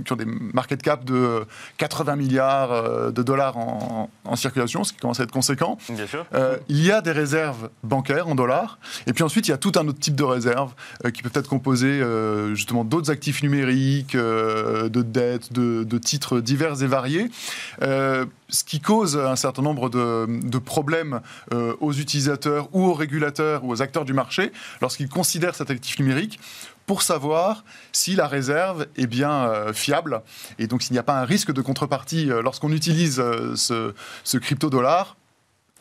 qui 0.06 0.14
ont 0.14 0.16
des 0.16 0.26
market 0.26 0.82
cap 0.82 1.04
de 1.04 1.46
80 1.78 2.16
milliards 2.16 3.12
de 3.12 3.24
dollars 3.24 3.58
en, 3.58 4.10
en 4.26 4.36
circulation, 4.36 4.84
ce 4.84 4.94
qui 4.94 5.00
commence 5.00 5.20
à 5.20 5.24
être 5.24 5.32
conséquent. 5.32 5.78
Bien 5.90 6.08
sûr. 6.08 6.26
Il 6.68 6.84
y 6.84 6.92
a 6.92 7.02
des 7.02 7.12
réserves 7.12 7.70
bancaires 7.84 8.28
en 8.28 8.36
dollars, 8.36 8.80
et 9.06 9.14
puis 9.14 9.24
ensuite 9.24 9.48
il 9.48 9.52
y 9.52 9.54
a 9.54 9.58
tout 9.58 9.72
un 9.76 9.88
autre 9.88 10.00
type 10.00 10.16
de 10.16 10.24
réserves 10.24 10.74
euh, 11.06 11.12
qui 11.12 11.22
peuvent 11.22 11.32
être 11.36 11.48
composées 11.48 12.02
euh, 12.02 12.56
justement 12.56 12.84
d'autres 12.84 13.12
actifs 13.12 13.44
numériques, 13.44 14.16
de 14.16 15.02
dettes, 15.02 15.54
de, 15.54 15.84
de 15.84 15.98
titres 15.98 16.40
divers 16.40 16.82
et 16.82 16.88
variés, 16.88 17.30
euh, 17.82 18.26
ce 18.50 18.64
qui 18.64 18.80
cause 18.80 19.18
un 19.18 19.36
certain 19.36 19.62
nombre 19.62 19.90
de, 19.90 20.58
problèmes 20.58 21.22
euh, 21.54 21.76
aux 21.80 21.94
utilisateurs 21.94 22.70
ou 22.74 22.86
aux 22.86 22.94
régulateurs 22.94 23.64
ou 23.64 23.72
aux 23.72 23.82
acteurs 23.82 24.06
du 24.06 24.14
marché 24.14 24.52
lorsqu'ils 24.82 25.10
considèrent 25.10 25.56
cet 25.56 25.70
actif 25.70 26.00
numérique 26.00 26.40
pour 26.86 27.02
savoir 27.02 27.64
si 27.92 28.16
la 28.16 28.28
réserve 28.28 28.88
est 28.96 29.08
bien 29.08 29.32
euh, 29.32 29.74
fiable. 29.74 30.22
Et 30.60 30.68
donc 30.68 30.82
s'il 30.82 30.94
n'y 30.94 31.00
a 31.00 31.04
pas 31.04 31.20
un 31.20 31.26
risque 31.26 31.52
de 31.52 31.62
contrepartie 31.62 32.32
euh, 32.32 32.42
lorsqu'on 32.42 32.72
utilise 32.72 33.22
ce, 33.56 33.94
ce 34.24 34.38
crypto-dollar 34.38 35.18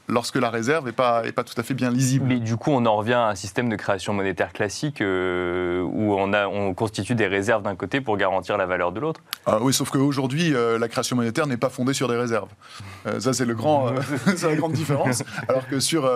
lorsque 0.09 0.37
la 0.37 0.51
réserve 0.51 0.87
n'est 0.87 0.93
pas, 0.93 1.25
est 1.25 1.33
pas 1.33 1.45
tout 1.45 1.59
à 1.59 1.63
fait 1.63 1.75
bien 1.75 1.91
lisible. 1.91 2.27
Mais 2.29 2.39
du 2.39 2.57
coup, 2.57 2.71
on 2.71 2.85
en 2.87 2.97
revient 2.97 3.15
à 3.15 3.29
un 3.29 3.35
système 3.35 3.69
de 3.69 3.77
création 3.77 4.13
monétaire 4.13 4.53
classique 4.53 5.01
euh, 5.01 5.83
où 5.83 6.15
on, 6.15 6.33
a, 6.33 6.47
on 6.47 6.75
constitue 6.75 7.15
des 7.15 7.27
réserves 7.27 7.63
d'un 7.63 7.75
côté 7.77 8.01
pour 8.01 8.17
garantir 8.17 8.57
la 8.57 8.67
valeur 8.67 8.93
de 8.93 9.01
l'autre. 9.01 9.21
Ah 9.47 9.59
oui, 9.61 9.73
sauf 9.73 9.91
qu'aujourd'hui, 9.91 10.55
euh, 10.55 10.79
la 10.79 10.89
création 10.89 11.17
monétaire 11.17 11.47
n'est 11.47 11.57
pas 11.57 11.71
fondée 11.71 11.93
sur 11.93 12.09
des 12.09 12.17
réserves. 12.17 12.49
Euh, 13.07 13.21
ça, 13.21 13.33
c'est 13.33 13.45
le 13.45 13.55
grand, 13.55 13.91
c'est 14.37 14.49
la 14.49 14.57
grande 14.57 14.73
différence. 14.73 15.23
Alors 15.49 15.67
que 15.69 15.81
sur, 15.81 16.11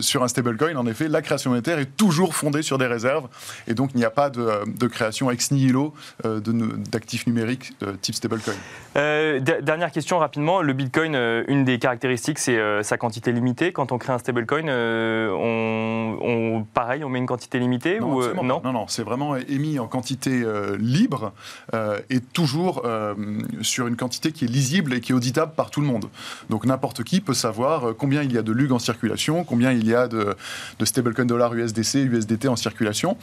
sur 0.00 0.22
un 0.22 0.28
stablecoin, 0.28 0.76
en 0.76 0.86
effet, 0.86 1.08
la 1.08 1.22
création 1.22 1.50
monétaire 1.50 1.78
est 1.78 1.96
toujours 1.96 2.34
fondée 2.34 2.62
sur 2.62 2.78
des 2.78 2.86
réserves. 2.86 3.28
Et 3.66 3.74
donc, 3.74 3.90
il 3.94 3.98
n'y 3.98 4.04
a 4.04 4.10
pas 4.10 4.30
de, 4.30 4.48
de 4.66 4.86
création 4.86 5.30
ex 5.30 5.50
nihilo 5.50 5.94
d'actifs 6.24 7.26
numériques 7.26 7.72
type 8.00 8.14
stablecoin. 8.14 8.54
De- 8.94 9.60
dernière 9.60 9.90
question 9.92 10.18
rapidement. 10.18 10.62
Le 10.62 10.72
Bitcoin, 10.72 11.14
une 11.48 11.64
des 11.64 11.78
caractéristiques, 11.78 12.38
c'est 12.38 12.58
sa 12.82 12.96
quantité 12.96 13.11
limitée. 13.32 13.72
Quand 13.72 13.92
on 13.92 13.98
crée 13.98 14.12
un 14.12 14.18
stablecoin, 14.18 14.68
euh, 14.68 15.30
on, 15.30 16.18
on- 16.20 16.64
pareil, 16.64 17.04
on 17.04 17.08
met 17.08 17.18
une 17.18 17.26
quantité 17.26 17.58
limitée 17.58 18.00
Non, 18.00 18.14
ou 18.14 18.22
euh, 18.22 18.34
non 18.34 18.60
non, 18.64 18.72
non, 18.72 18.86
c'est 18.88 19.02
vraiment 19.02 19.36
émis 19.36 19.78
en 19.78 19.86
quantité 19.86 20.42
euh, 20.44 20.76
libre 20.78 21.32
et 22.10 22.20
toujours 22.20 22.82
sur 23.62 23.86
une 23.86 23.96
quantité 23.96 24.32
qui 24.32 24.44
est 24.44 24.48
lisible 24.48 24.94
et 24.94 25.00
qui 25.00 25.12
est 25.12 25.14
auditable 25.14 25.52
par 25.54 25.70
tout 25.70 25.80
le 25.80 25.86
monde. 25.86 26.06
Donc 26.50 26.64
n'importe 26.66 27.02
qui 27.04 27.20
peut 27.20 27.34
savoir 27.34 27.94
combien 27.96 28.22
il 28.22 28.32
y 28.32 28.38
a 28.38 28.42
de 28.42 28.52
LUG 28.52 28.72
en 28.72 28.78
circulation, 28.78 29.44
combien 29.44 29.72
il 29.72 29.86
y 29.86 29.94
a 29.94 30.08
de, 30.08 30.34
de 30.78 30.84
stablecoin 30.84 31.24
dollar 31.26 31.54
USDC, 31.54 31.94
USDT 32.10 32.48
en 32.48 32.56
circulation. 32.56 33.16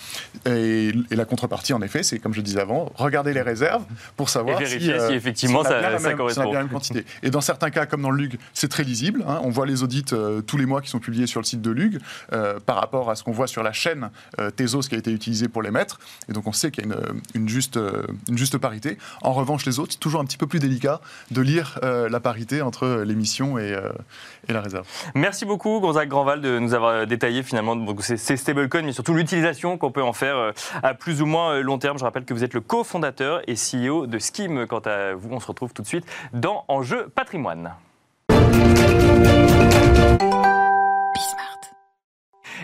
Et, 0.46 0.92
et 1.12 1.16
la 1.16 1.26
contrepartie, 1.26 1.74
en 1.74 1.82
effet, 1.82 2.04
c'est 2.04 2.20
comme 2.20 2.34
je 2.34 2.42
disais 2.42 2.60
avant, 2.60 2.92
regarder 2.96 3.34
les 3.34 3.42
réserves 3.42 3.84
pour 4.16 4.30
savoir 4.30 4.60
Et 4.62 4.66
vérifier 4.66 5.00
si, 5.00 5.08
si 5.08 5.14
effectivement 5.14 5.64
ça- 5.64 6.00
ça 6.00 6.14
correspond. 6.14 6.30
si 6.30 6.40
on 6.40 6.42
a 6.42 6.46
bien 6.46 6.54
la 6.60 6.64
même 6.66 6.70
quantité. 6.74 7.06
Et 7.24 7.30
dans 7.30 7.42
certains 7.42 7.70
cas, 7.70 7.86
comme 7.86 8.02
dans 8.02 8.12
le 8.12 8.18
LUG, 8.24 8.38
c'est 8.54 8.68
très 8.70 8.84
lisible. 8.84 9.24
hein. 9.28 9.40
on 9.44 9.50
voit 9.50 9.66
les 9.66 9.79
audits 9.84 10.06
euh, 10.14 10.42
tous 10.42 10.58
les 10.58 10.66
mois 10.66 10.82
qui 10.82 10.90
sont 10.90 11.00
publiés 11.00 11.28
sur 11.28 11.40
le 11.40 11.46
site 11.46 11.62
de 11.62 11.72
LUG 11.72 12.00
euh, 12.34 12.60
par 12.60 12.78
rapport 12.78 13.10
à 13.10 13.16
ce 13.16 13.24
qu'on 13.24 13.32
voit 13.32 13.48
sur 13.48 13.64
la 13.64 13.72
chaîne 13.72 14.10
euh, 14.40 14.52
Tezos 14.52 14.82
qui 14.82 14.96
a 14.96 14.98
été 14.98 15.12
utilisée 15.12 15.48
pour 15.48 15.62
les 15.62 15.72
mettre. 15.72 16.00
Et 16.30 16.34
donc 16.34 16.48
on 16.48 16.52
sait 16.52 16.72
qu'il 16.72 16.88
y 16.88 16.92
a 16.92 16.96
une, 17.36 17.50
juste, 17.50 17.78
parité. 18.58 18.98
En 19.22 19.34
revanche, 19.34 19.66
les 19.66 19.80
autres, 19.80 19.94
c'est 19.94 20.00
toujours 20.00 20.22
un 20.22 20.26
petit 20.26 20.38
peu 20.38 20.48
plus 20.48 20.60
délicat 20.60 21.02
de 21.32 21.42
lire 21.42 21.80
la 21.82 22.20
parité 22.20 22.62
entre 22.62 23.04
l'émission 23.06 23.58
et, 23.58 23.76
la 24.48 24.62
réserve. 24.62 24.86
Merci 25.16 25.46
beaucoup, 25.46 25.80
Gonzague 25.80 26.10
Grandval, 26.10 26.42
de 26.42 26.60
nous 26.60 26.74
avoir 26.74 27.06
détaillé 27.06 27.44
finalement 27.44 27.78
ces, 28.00 28.18
stablecoins, 28.38 28.82
mais 28.82 28.92
surtout 28.92 29.14
l'utilisation 29.14 29.78
qu'on 29.78 29.92
peut 29.92 30.04
en 30.04 30.14
faire 30.14 30.54
à 30.82 30.94
plus 30.94 31.22
ou 31.22 31.26
moins 31.26 31.60
long 31.62 31.78
terme. 31.78 31.98
Je 31.98 32.04
rappelle 32.04 32.26
que 32.26 32.34
vous 32.34 32.44
êtes 32.44 32.54
le 32.54 32.62
cofondateur 32.62 33.42
et 33.48 33.54
CEO 33.54 34.08
de 34.08 34.20
Skim. 34.20 34.66
Quant 34.68 34.80
à 34.80 35.14
vous, 35.14 35.30
on 35.32 35.40
se 35.40 35.48
retrouve 35.48 35.74
tout 35.74 35.82
de 35.82 35.88
suite 35.88 36.06
dans 36.34 36.66
Enjeu 36.68 37.10
patrimoine. 37.16 37.72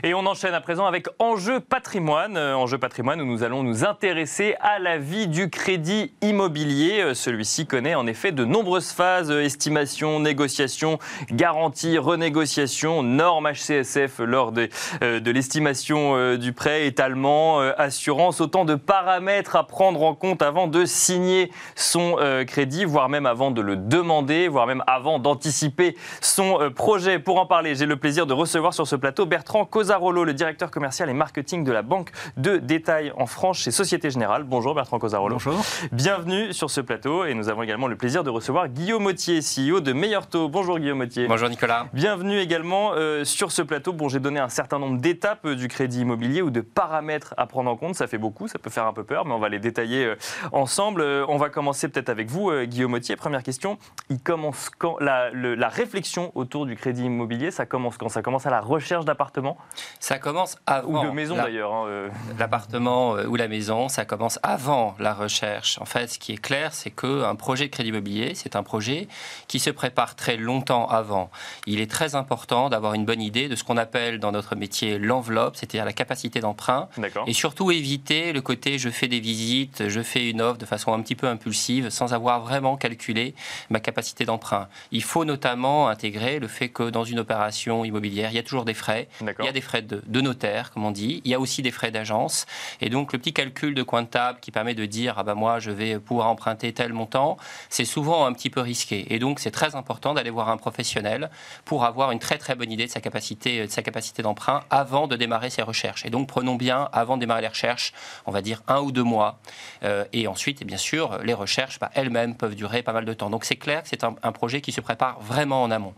Et 0.07 0.13
on 0.13 0.27
enchaîne 0.27 0.53
à 0.53 0.61
présent 0.61 0.85
avec 0.85 1.07
Enjeu 1.17 1.59
patrimoine. 1.59 2.37
Euh, 2.37 2.53
Enjeu 2.53 2.77
patrimoine 2.77 3.19
où 3.21 3.25
nous 3.25 3.41
allons 3.41 3.63
nous 3.63 3.85
intéresser 3.85 4.55
à 4.59 4.77
la 4.77 4.99
vie 4.99 5.27
du 5.27 5.49
crédit 5.49 6.13
immobilier. 6.21 7.01
Euh, 7.01 7.13
Celui-ci 7.15 7.65
connaît 7.65 7.95
en 7.95 8.05
effet 8.05 8.31
de 8.31 8.45
nombreuses 8.45 8.91
phases 8.91 9.31
euh, 9.31 9.41
estimation, 9.41 10.19
négociation, 10.19 10.99
garantie, 11.31 11.97
renégociation, 11.97 13.01
normes 13.01 13.49
HCSF 13.51 14.19
lors 14.19 14.51
de, 14.51 14.69
de 15.01 15.31
l'estimation 15.31 16.35
du 16.37 16.53
prêt, 16.53 16.85
étalement, 16.85 17.59
assurance, 17.59 18.41
autant 18.41 18.63
de 18.63 18.75
paramètres 18.75 19.55
à 19.55 19.65
prendre 19.65 20.03
en 20.03 20.13
compte 20.13 20.43
avant 20.43 20.67
de 20.67 20.85
signer 20.85 21.51
son 21.75 22.17
crédit, 22.47 22.85
voire 22.85 23.09
même 23.09 23.25
avant 23.25 23.51
de 23.51 23.61
le 23.61 23.75
demander, 23.75 24.47
voire 24.47 24.67
même 24.67 24.83
avant 24.87 25.19
d'anticiper 25.19 25.95
son 26.21 26.71
projet. 26.75 27.19
Pour 27.19 27.39
en 27.39 27.45
parler, 27.45 27.75
j'ai 27.75 27.85
le 27.85 27.97
plaisir 27.97 28.25
de 28.25 28.33
recevoir 28.33 28.73
sur 28.73 28.87
ce 28.87 28.95
plateau 28.95 29.25
Bertrand 29.25 29.65
Cosarolo, 29.95 30.25
le 30.25 30.33
directeur 30.33 30.71
commercial 30.71 31.09
et 31.09 31.13
marketing 31.13 31.63
de 31.63 31.71
la 31.71 31.81
banque 31.81 32.11
de 32.35 32.57
détail 32.57 33.13
en 33.15 33.27
France 33.27 33.59
chez 33.59 33.71
Société 33.71 34.09
Générale. 34.09 34.43
Bonjour 34.43 34.75
Bertrand 34.75 34.99
Cosarolo. 34.99 35.35
Bonjour. 35.35 35.63
Bienvenue 35.93 36.51
sur 36.51 36.69
ce 36.69 36.81
plateau 36.81 37.23
et 37.23 37.33
nous 37.33 37.47
avons 37.47 37.63
également 37.63 37.87
le 37.87 37.95
plaisir 37.95 38.25
de 38.25 38.29
recevoir 38.29 38.67
Guillaume 38.67 39.03
Mottier, 39.03 39.39
CEO 39.39 39.79
de 39.79 39.93
Meilleur 39.93 40.27
Taux. 40.27 40.49
Bonjour 40.49 40.79
Guillaume 40.79 40.97
Mottier. 40.97 41.27
Bonjour 41.29 41.47
Nicolas. 41.47 41.87
Bienvenue 41.93 42.39
également 42.39 42.91
euh, 42.93 43.23
sur 43.23 43.53
ce 43.53 43.61
plateau. 43.61 43.93
Bon, 43.93 44.09
j'ai 44.09 44.19
donné 44.19 44.41
un 44.41 44.49
certain 44.49 44.79
nombre 44.79 44.99
d'étapes 44.99 45.45
euh, 45.45 45.55
du 45.55 45.69
crédit 45.69 46.01
immobilier 46.01 46.41
ou 46.41 46.49
de 46.49 46.59
paramètres 46.59 47.33
à 47.37 47.45
prendre 47.47 47.71
en 47.71 47.77
compte. 47.77 47.95
Ça 47.95 48.07
fait 48.07 48.17
beaucoup, 48.17 48.49
ça 48.49 48.59
peut 48.59 48.69
faire 48.69 48.87
un 48.87 48.93
peu 48.93 49.05
peur, 49.05 49.25
mais 49.25 49.31
on 49.33 49.39
va 49.39 49.47
les 49.47 49.59
détailler 49.59 50.03
euh, 50.07 50.15
ensemble. 50.51 50.99
Euh, 50.99 51.23
on 51.29 51.37
va 51.37 51.49
commencer 51.49 51.87
peut-être 51.87 52.09
avec 52.09 52.29
vous, 52.29 52.49
euh, 52.49 52.65
Guillaume 52.65 52.91
Mottier. 52.91 53.15
Première 53.15 53.43
question. 53.43 53.77
Il 54.09 54.19
commence 54.19 54.69
quand 54.77 54.97
la, 54.99 55.29
le- 55.29 55.55
la 55.55 55.69
réflexion 55.69 56.33
autour 56.35 56.65
du 56.65 56.75
crédit 56.75 57.05
immobilier, 57.05 57.49
ça 57.49 57.65
commence 57.65 57.97
quand? 57.97 58.09
Ça 58.09 58.21
commence 58.21 58.45
à 58.45 58.49
la 58.49 58.59
recherche 58.59 59.05
d'appartements? 59.05 59.57
Ça 59.99 60.19
commence 60.19 60.57
avant. 60.67 61.03
ou 61.03 61.07
de 61.07 61.11
maisons 61.11 61.35
la- 61.35 61.43
d'ailleurs. 61.43 61.73
hein, 61.73 61.85
euh. 61.87 62.09
L'appartement 62.37 63.15
euh, 63.15 63.25
ou 63.25 63.35
la 63.35 63.47
maison, 63.47 63.89
ça 63.89 64.05
commence 64.05 64.39
avant 64.43 64.95
la 64.99 65.13
recherche. 65.13 65.79
En 65.81 65.85
fait, 65.85 66.07
ce 66.07 66.19
qui 66.19 66.33
est 66.33 66.37
clair, 66.37 66.73
c'est 66.73 66.91
qu'un 66.91 67.35
projet 67.35 67.65
de 67.65 67.71
crédit 67.71 67.89
immobilier, 67.89 68.33
c'est 68.35 68.55
un 68.55 68.63
projet 68.63 69.07
qui 69.47 69.59
se 69.59 69.69
prépare 69.69 70.15
très 70.15 70.37
longtemps 70.37 70.87
avant. 70.87 71.29
Il 71.65 71.79
est 71.81 71.89
très 71.89 72.15
important 72.15 72.69
d'avoir 72.69 72.93
une 72.93 73.05
bonne 73.05 73.21
idée 73.21 73.47
de 73.49 73.55
ce 73.55 73.63
qu'on 73.63 73.77
appelle 73.77 74.19
dans 74.19 74.31
notre 74.31 74.55
métier 74.55 74.97
l'enveloppe, 74.99 75.55
c'est-à-dire 75.55 75.85
la 75.85 75.93
capacité 75.93 76.39
d'emprunt, 76.39 76.87
et 77.27 77.33
surtout 77.33 77.71
éviter 77.71 78.33
le 78.33 78.41
côté 78.41 78.77
je 78.77 78.89
fais 78.89 79.07
des 79.07 79.19
visites, 79.19 79.87
je 79.89 80.01
fais 80.01 80.29
une 80.29 80.41
offre 80.41 80.57
de 80.57 80.65
façon 80.65 80.93
un 80.93 81.01
petit 81.01 81.15
peu 81.15 81.27
impulsive 81.27 81.89
sans 81.89 82.13
avoir 82.13 82.41
vraiment 82.41 82.77
calculé 82.77 83.33
ma 83.69 83.79
capacité 83.79 84.25
d'emprunt. 84.25 84.67
Il 84.91 85.03
faut 85.03 85.25
notamment 85.25 85.87
intégrer 85.87 86.39
le 86.39 86.47
fait 86.47 86.69
que 86.69 86.89
dans 86.89 87.03
une 87.03 87.19
opération 87.19 87.85
immobilière, 87.85 88.29
il 88.31 88.35
y 88.35 88.39
a 88.39 88.43
toujours 88.43 88.65
des 88.65 88.73
frais. 88.73 89.07
Il 89.43 89.45
y 89.45 89.49
a 89.49 89.51
des 89.51 89.61
frais 89.61 89.74
de, 89.81 90.21
notaire, 90.21 90.71
comme 90.71 90.85
on 90.85 90.91
dit. 90.91 91.21
Il 91.25 91.31
y 91.31 91.33
a 91.33 91.39
aussi 91.39 91.61
des 91.61 91.71
frais 91.71 91.91
d'agence. 91.91 92.45
Et 92.81 92.89
donc, 92.89 93.13
le 93.13 93.19
petit 93.19 93.33
calcul 93.33 93.75
de 93.75 93.83
coin 93.83 94.03
de 94.03 94.07
table 94.07 94.39
qui 94.41 94.51
permet 94.51 94.73
de 94.73 94.85
dire, 94.85 95.15
ah 95.17 95.23
ben 95.23 95.35
moi, 95.35 95.59
je 95.59 95.71
vais 95.71 95.99
pouvoir 95.99 96.27
emprunter 96.27 96.73
tel 96.73 96.93
montant, 96.93 97.37
c'est 97.69 97.85
souvent 97.85 98.25
un 98.25 98.33
petit 98.33 98.49
peu 98.49 98.61
risqué. 98.61 99.13
Et 99.13 99.19
donc, 99.19 99.39
c'est 99.39 99.51
très 99.51 99.75
important 99.75 100.13
d'aller 100.13 100.29
voir 100.29 100.49
un 100.49 100.57
professionnel 100.57 101.29
pour 101.65 101.85
avoir 101.85 102.11
une 102.11 102.19
très 102.19 102.37
très 102.37 102.55
bonne 102.55 102.71
idée 102.71 102.85
de 102.85 102.91
sa 102.91 103.01
capacité, 103.01 103.65
de 103.65 103.71
sa 103.71 103.81
capacité 103.81 104.21
d'emprunt 104.21 104.61
avant 104.69 105.07
de 105.07 105.15
démarrer 105.15 105.49
ses 105.49 105.61
recherches. 105.61 106.05
Et 106.05 106.09
donc, 106.09 106.27
prenons 106.27 106.55
bien, 106.55 106.89
avant 106.93 107.15
de 107.17 107.21
démarrer 107.21 107.41
les 107.41 107.47
recherches, 107.47 107.93
on 108.25 108.31
va 108.31 108.41
dire 108.41 108.61
un 108.67 108.79
ou 108.81 108.91
deux 108.91 109.03
mois. 109.03 109.39
Euh, 109.83 110.05
et 110.13 110.27
ensuite, 110.27 110.61
et 110.61 110.65
bien 110.65 110.77
sûr, 110.77 111.19
les 111.23 111.33
recherches 111.33 111.79
bah, 111.79 111.91
elles-mêmes 111.93 112.35
peuvent 112.35 112.55
durer 112.55 112.83
pas 112.83 112.93
mal 112.93 113.05
de 113.05 113.13
temps. 113.13 113.29
Donc, 113.29 113.45
c'est 113.45 113.55
clair 113.55 113.83
que 113.83 113.89
c'est 113.89 114.03
un, 114.03 114.31
projet 114.35 114.59
qui 114.59 114.73
se 114.73 114.81
prépare 114.81 115.19
vraiment 115.21 115.63
en 115.63 115.71
amont. 115.71 115.93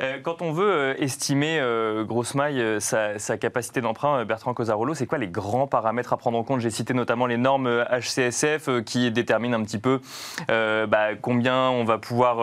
Euh, 0.00 0.20
quand 0.22 0.42
on 0.42 0.52
veut 0.52 0.70
euh, 0.70 0.94
estimer, 0.98 1.60
grosse 2.06 2.34
maille, 2.34 2.80
sa, 2.80 3.09
capacité 3.40 3.80
d'emprunt, 3.80 4.24
Bertrand 4.24 4.54
Cosarolo, 4.54 4.94
c'est 4.94 5.06
quoi 5.06 5.18
les 5.18 5.28
grands 5.28 5.66
paramètres 5.66 6.12
à 6.12 6.16
prendre 6.16 6.38
en 6.38 6.44
compte? 6.44 6.60
J'ai 6.60 6.70
cité 6.70 6.94
notamment 6.94 7.26
les 7.26 7.36
normes 7.36 7.84
HCSF 7.90 8.82
qui 8.84 9.10
déterminent 9.10 9.58
un 9.58 9.64
petit 9.64 9.78
peu 9.78 10.00
bah, 10.48 11.14
combien 11.20 11.70
on 11.70 11.84
va 11.84 11.98
pouvoir, 11.98 12.38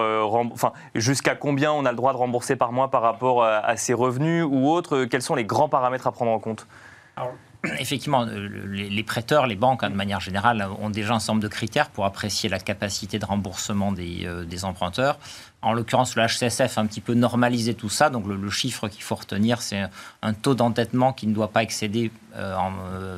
enfin, 0.52 0.74
jusqu'à 0.96 1.36
combien 1.36 1.72
on 1.72 1.86
a 1.86 1.92
le 1.92 1.98
droit 1.98 2.14
de 2.14 2.18
rembourser 2.18 2.56
par 2.56 2.72
mois 2.72 2.90
par 2.90 3.02
rapport 3.02 3.44
à, 3.44 3.78
ses 3.78 3.94
revenus 3.94 4.46
ou 4.48 4.70
autres. 4.70 5.06
Quels 5.06 5.22
sont 5.22 5.36
les 5.36 5.46
grands 5.46 5.70
paramètres 5.70 6.08
à 6.08 6.12
prendre 6.12 6.32
en 6.32 6.40
compte? 6.40 6.68
Effectivement, 7.80 8.26
les, 8.26 9.04
prêteurs, 9.04 9.48
les 9.48 9.56
banques, 9.56 9.84
hein, 9.84 9.90
de 9.90 9.96
manière 9.96 10.20
générale, 10.20 10.68
ont 10.80 10.90
déjà 10.90 11.14
un 11.14 11.18
ensemble 11.18 11.42
de 11.42 11.48
critères 11.48 11.90
pour 11.90 12.06
apprécier 12.06 12.50
la 12.50 12.60
capacité 12.60 13.18
de 13.20 13.26
remboursement 13.26 13.94
euh, 13.98 14.46
des 14.46 14.66
emprunteurs. 14.66 15.18
En 15.68 15.74
l'occurrence, 15.74 16.16
le 16.16 16.26
HCSF 16.26 16.78
a 16.78 16.82
un 16.82 16.86
petit 16.86 17.02
peu 17.02 17.14
normalisé 17.14 17.74
tout 17.74 17.90
ça. 17.90 18.10
Donc, 18.10 18.26
le, 18.26 18.50
chiffre 18.50 18.88
qu'il 18.88 19.04
faut 19.04 19.16
retenir, 19.16 19.62
c'est 19.62 19.84
un 20.22 20.34
taux 20.34 20.56
d'endettement 20.56 21.12
qui 21.12 21.28
ne 21.28 21.34
doit 21.34 21.50
pas 21.50 21.62
excéder 21.62 22.10
euh, 22.38 22.56
en, 22.56 22.72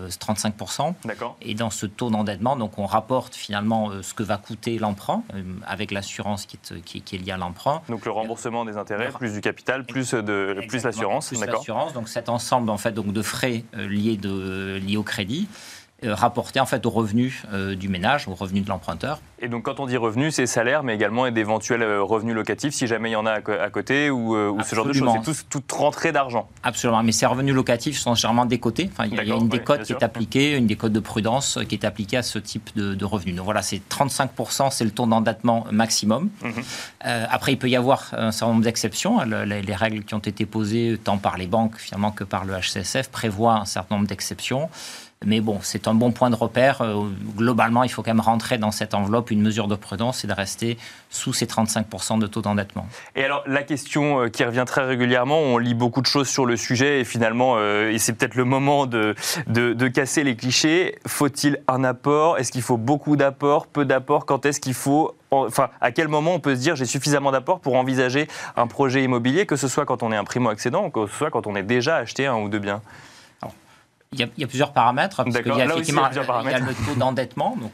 35%. 0.10 0.90
Euh, 0.90 0.92
D'accord. 1.06 1.38
Et 1.44 1.54
dans 1.54 1.70
ce 1.70 1.86
taux 1.86 2.10
d'endettement, 2.10 2.56
donc, 2.56 2.80
on 2.80 2.88
rapporte 2.88 3.36
finalement 3.36 3.92
euh, 3.92 4.02
ce 4.02 4.16
que 4.16 4.24
va 4.24 4.38
coûter 4.38 4.80
l'emprunt 4.80 5.22
avec 5.68 5.92
l'assurance 5.92 6.48
qui, 6.48 6.58
qui, 6.84 7.02
qui, 7.02 7.16
est 7.16 7.20
liée 7.20 7.34
à 7.34 7.38
l'emprunt. 7.38 7.84
Donc, 7.88 8.06
le 8.06 8.12
remboursement 8.12 8.66
des 8.66 8.78
intérêts, 8.78 9.10
plus 9.10 9.34
du 9.34 9.42
capital, 9.42 9.86
plus, 9.86 10.16
de, 10.16 10.66
plus 10.68 10.84
l'assurance. 10.84 11.28
Plus 11.28 11.46
l'assurance. 11.46 11.94
Donc, 11.94 12.10
cet 12.10 12.30
ensemble 12.30 12.72
en 12.72 12.80
fait, 12.80 12.94
donc, 12.94 13.14
de 13.14 13.22
frais 13.22 13.64
liés, 13.74 14.18
de, 14.18 14.80
liés 14.84 14.98
au 14.98 15.04
crédit. 15.04 15.48
Euh, 16.06 16.16
rapporté 16.16 16.62
en 16.62 16.66
fait 16.66 16.86
aux 16.86 16.90
revenus 16.90 17.44
euh, 17.52 17.76
du 17.76 17.90
ménage, 17.90 18.30
aux 18.30 18.34
revenus 18.34 18.64
de 18.64 18.70
l'emprunteur. 18.70 19.20
Et 19.42 19.50
donc 19.50 19.64
quand 19.64 19.82
on 19.82 19.86
dit 19.86 19.98
revenus, 19.98 20.34
c'est 20.34 20.46
salaire, 20.46 20.82
mais 20.82 20.96
également 20.96 21.30
d'éventuels 21.30 21.82
euh, 21.82 22.02
revenus 22.02 22.34
locatifs, 22.34 22.74
si 22.74 22.88
jamais 22.88 23.10
il 23.10 23.14
y 23.14 23.18
en 23.18 23.26
a 23.26 23.34
à 23.34 23.70
côté, 23.70 24.10
ou, 24.10 24.34
ce 24.64 24.76
genre 24.76 24.86
de 24.86 24.94
choses. 24.94 25.12
C'est 25.26 25.50
toute 25.50 25.70
rentrée 25.74 26.14
d'argent. 26.14 26.48
Absolument, 26.64 27.04
mais 27.04 27.12
ces 27.12 27.26
revenus 27.26 27.54
locatifs 27.54 28.00
sont 28.00 28.16
généralement 28.16 28.46
décotés. 28.46 28.90
Enfin, 28.94 29.10
il 29.12 29.16
y 29.16 29.32
a 29.32 29.36
une 29.36 29.50
décote 29.50 29.84
qui 29.84 29.92
est 29.92 30.02
appliquée, 30.02 30.56
une 30.56 30.68
décote 30.68 30.94
de 30.94 31.02
prudence 31.02 31.60
qui 31.68 31.76
est 31.76 31.84
appliquée 31.84 32.18
à 32.18 32.24
ce 32.24 32.40
type 32.40 32.70
de, 32.78 33.06
revenus. 33.06 33.36
Donc 33.36 33.46
voilà, 33.46 33.62
c'est 33.62 33.82
35%, 33.90 34.72
c'est 34.72 34.86
le 34.86 34.92
taux 34.92 35.06
d'endettement 35.06 35.66
maximum. 35.72 36.30
Mhm. 36.42 36.64
après, 37.02 37.54
il 37.54 37.58
peut 37.58 37.70
y 37.70 37.76
avoir 37.76 38.10
un 38.14 38.32
certain 38.32 38.54
nombre 38.54 38.64
d'exceptions. 38.64 39.20
Les, 39.24 39.62
les 39.62 39.76
règles 39.76 40.04
qui 40.04 40.14
ont 40.14 40.20
été 40.20 40.46
posées 40.46 40.98
tant 41.04 41.18
par 41.18 41.38
les 41.38 41.48
banques 41.48 41.76
finalement 41.78 42.12
que 42.12 42.24
par 42.24 42.46
le 42.46 42.54
HCSF 42.54 43.10
prévoient 43.10 43.56
un 43.56 43.66
certain 43.66 43.96
nombre 43.96 44.08
d'exceptions. 44.08 44.70
Mais 45.26 45.42
bon, 45.42 45.60
c'est 45.62 45.90
un 45.90 45.94
bon 45.94 46.14
point 46.14 46.30
de 46.30 46.36
repère. 46.36 46.82
Euh, 46.82 47.04
globalement, 47.36 47.84
il 47.84 47.90
faut 47.90 48.02
quand 48.02 48.12
même 48.12 48.22
rentrer 48.22 48.58
dans 48.58 48.72
cette 48.72 48.94
enveloppe. 48.94 49.32
Une 49.32 49.42
mesure 49.42 49.68
de 49.68 49.76
prudence 49.76 50.24
et 50.24 50.28
de 50.28 50.34
rester 50.34 50.78
sous 51.10 51.34
ces 51.34 51.46
35% 51.46 52.20
de 52.20 52.26
taux 52.26 52.42
d'endettement. 52.42 52.88
Et 53.18 53.26
alors, 53.26 53.44
la 53.46 53.64
question 53.64 54.22
euh, 54.22 54.30
qui 54.30 54.46
revient 54.46 54.64
très 54.66 54.86
régulièrement, 54.86 55.38
on 55.38 55.58
lit 55.58 55.74
beaucoup 55.74 56.00
de 56.00 56.06
choses 56.06 56.30
sur 56.30 56.46
le 56.46 56.56
sujet 56.56 57.02
et 57.02 57.04
finalement, 57.04 57.56
euh, 57.58 57.92
et 57.92 58.00
c'est 58.00 58.14
peut-être 58.14 58.36
le 58.36 58.46
moment 58.46 58.86
de, 58.86 59.14
de, 59.48 59.88
casser 59.90 60.24
les 60.24 60.38
clichés, 60.38 60.98
faut-il 61.06 61.60
un 61.68 61.84
apport? 61.84 62.38
Est-ce 62.38 62.54
qu'il 62.54 62.62
faut 62.62 62.78
beaucoup 62.78 63.18
d'apports 63.18 63.68
Peu 63.68 63.84
d'apports? 63.84 64.26
Quand 64.26 64.46
est-ce 64.46 64.62
qu'il 64.62 64.74
faut 64.74 65.16
Enfin, 65.32 65.70
à 65.80 65.92
quel 65.92 66.08
moment 66.08 66.34
on 66.34 66.40
peut 66.40 66.56
se 66.56 66.62
dire 66.62 66.76
j'ai 66.76 66.86
suffisamment 66.86 67.32
d'apports 67.32 67.60
pour 67.60 67.76
envisager 67.76 68.28
un 68.56 68.66
projet 68.66 69.04
immobilier, 69.04 69.46
que 69.46 69.58
ce 69.58 69.68
soit 69.68 69.86
quand 69.86 70.02
on 70.02 70.12
est 70.12 70.16
un 70.16 70.24
primo-accédant 70.24 70.86
ou 70.86 70.90
que 70.90 71.06
ce 71.06 71.16
soit 71.16 71.30
quand 71.30 71.46
on 71.46 71.56
est 71.56 71.62
déjà 71.62 71.98
acheté 71.98 72.26
un 72.26 72.38
ou 72.38 72.50
deux 72.50 72.58
biens? 72.58 72.82
Il 74.14 74.20
y, 74.38 74.44
a, 74.44 74.48
plusieurs 74.48 74.74
paramètres. 74.74 75.18
Parce 75.24 75.38
qu'il 75.38 75.56
y 75.56 75.62
a 75.62 75.66
effectivement 75.66 76.10
il 76.10 76.50
y 76.50 76.54
a 76.54 76.60
le 76.60 76.74
taux 76.74 76.96
d'endettement. 76.96 77.56
Donc 77.62 77.74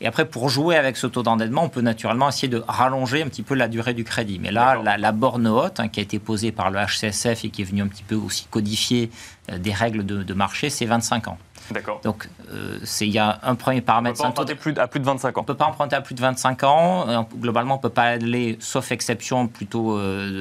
et 0.00 0.06
après, 0.06 0.24
pour 0.24 0.48
jouer 0.48 0.76
avec 0.76 0.96
ce 0.96 1.08
taux 1.08 1.24
d'endettement, 1.24 1.64
on 1.64 1.68
peut 1.68 1.80
naturellement 1.80 2.28
essayer 2.28 2.46
de 2.46 2.62
rallonger 2.68 3.22
un 3.22 3.26
petit 3.26 3.42
peu 3.42 3.56
la 3.56 3.66
durée 3.66 3.92
du 3.92 4.04
crédit. 4.04 4.38
Mais 4.38 4.52
là, 4.52 4.80
la, 4.96 5.12
borne 5.12 5.48
haute 5.48 5.80
hein, 5.80 5.88
qui 5.88 5.98
a 5.98 6.04
été 6.04 6.20
posée 6.20 6.52
par 6.52 6.70
le 6.70 6.78
HCSF 6.78 7.44
et 7.44 7.50
qui 7.50 7.62
est 7.62 7.64
venue 7.64 7.82
un 7.82 7.88
petit 7.88 8.04
peu 8.04 8.14
aussi 8.14 8.46
codifier 8.48 9.10
euh, 9.50 9.58
des 9.58 9.72
règles 9.72 10.06
de, 10.06 10.34
marché, 10.34 10.70
c'est 10.70 10.86
25 10.86 11.26
ans. 11.26 11.38
D'accord. 11.72 12.00
Donc, 12.02 12.28
euh, 12.52 12.78
il 13.00 13.10
y 13.10 13.18
a 13.18 13.40
un 13.42 13.56
premier 13.56 13.80
paramètre. 13.80 14.20
On 14.20 14.30
peut 14.30 14.34
pas 14.34 14.42
emprunter 14.42 14.54
plus, 14.54 14.74
à 14.78 14.86
plus 14.86 15.00
de 15.00 15.04
25 15.04 15.36
ans. 15.36 15.40
On 15.40 15.42
ne 15.42 15.46
peut 15.46 15.56
pas 15.56 15.66
emprunter 15.66 15.96
à 15.96 16.00
plus 16.00 16.14
de 16.14 16.20
25 16.20 16.62
ans. 16.62 17.08
Euh, 17.08 17.22
globalement, 17.36 17.74
on 17.74 17.78
ne 17.78 17.82
peut 17.82 17.88
pas 17.88 18.04
aller, 18.04 18.56
sauf 18.60 18.92
exception, 18.92 19.48
plutôt 19.48 19.98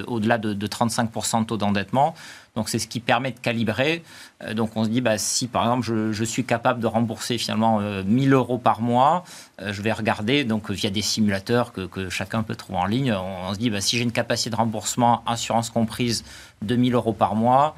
au-delà 0.07 0.37
de, 0.37 0.53
de 0.53 0.67
35% 0.67 1.41
de 1.41 1.45
taux 1.45 1.57
d'endettement. 1.57 2.13
Donc 2.55 2.69
c'est 2.69 2.79
ce 2.79 2.87
qui 2.87 2.99
permet 2.99 3.31
de 3.31 3.39
calibrer. 3.39 4.03
Euh, 4.43 4.53
donc 4.53 4.71
on 4.75 4.83
se 4.83 4.89
dit, 4.89 5.01
bah, 5.01 5.17
si 5.17 5.47
par 5.47 5.63
exemple 5.63 6.11
je, 6.11 6.23
suis 6.23 6.45
capable 6.45 6.79
de 6.79 6.87
rembourser 6.87 7.37
finalement 7.37 7.79
1000 7.79 8.33
euh, 8.33 8.37
euros 8.37 8.57
par 8.57 8.81
mois, 8.81 9.23
euh, 9.61 9.73
je 9.73 9.81
vais 9.81 9.91
regarder 9.91 10.43
donc 10.43 10.69
via 10.71 10.89
des 10.89 11.01
simulateurs 11.01 11.73
que, 11.73 12.09
chacun 12.09 12.43
peut 12.43 12.55
trouver 12.55 12.79
en 12.79 12.85
ligne. 12.85 13.13
On, 13.13 13.53
se 13.53 13.59
dit, 13.59 13.69
bah, 13.69 13.81
si 13.81 13.97
j'ai 13.97 14.03
une 14.03 14.11
capacité 14.11 14.49
de 14.49 14.55
remboursement, 14.55 15.23
assurance 15.25 15.69
comprise, 15.69 16.23
2000 16.61 16.93
euros 16.93 17.13
par 17.13 17.35
mois, 17.35 17.75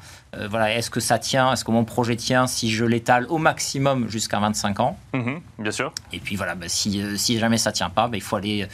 voilà, 0.48 0.74
est-ce 0.74 0.88
que 0.88 0.98
ça 0.98 1.18
tient 1.18 1.52
Est-ce 1.52 1.62
que 1.62 1.70
mon 1.70 1.84
projet 1.84 2.16
tient 2.16 2.46
si 2.46 2.70
je 2.70 2.86
l'étale 2.86 3.26
au 3.28 3.36
maximum 3.36 4.08
jusqu'à 4.08 4.40
25 4.40 4.80
ans? 4.80 4.98
Mhm, 5.12 5.40
Bien 5.58 5.70
sûr. 5.70 5.92
Et 6.10 6.20
puis 6.20 6.36
voilà, 6.36 6.54
bah, 6.54 6.66
si, 6.68 7.18
si, 7.18 7.38
jamais 7.38 7.58
ça 7.58 7.70
tient 7.70 7.90
pas, 7.90 8.08
bah, 8.08 8.16
il 8.16 8.22
faut 8.22 8.36
aller 8.36 8.66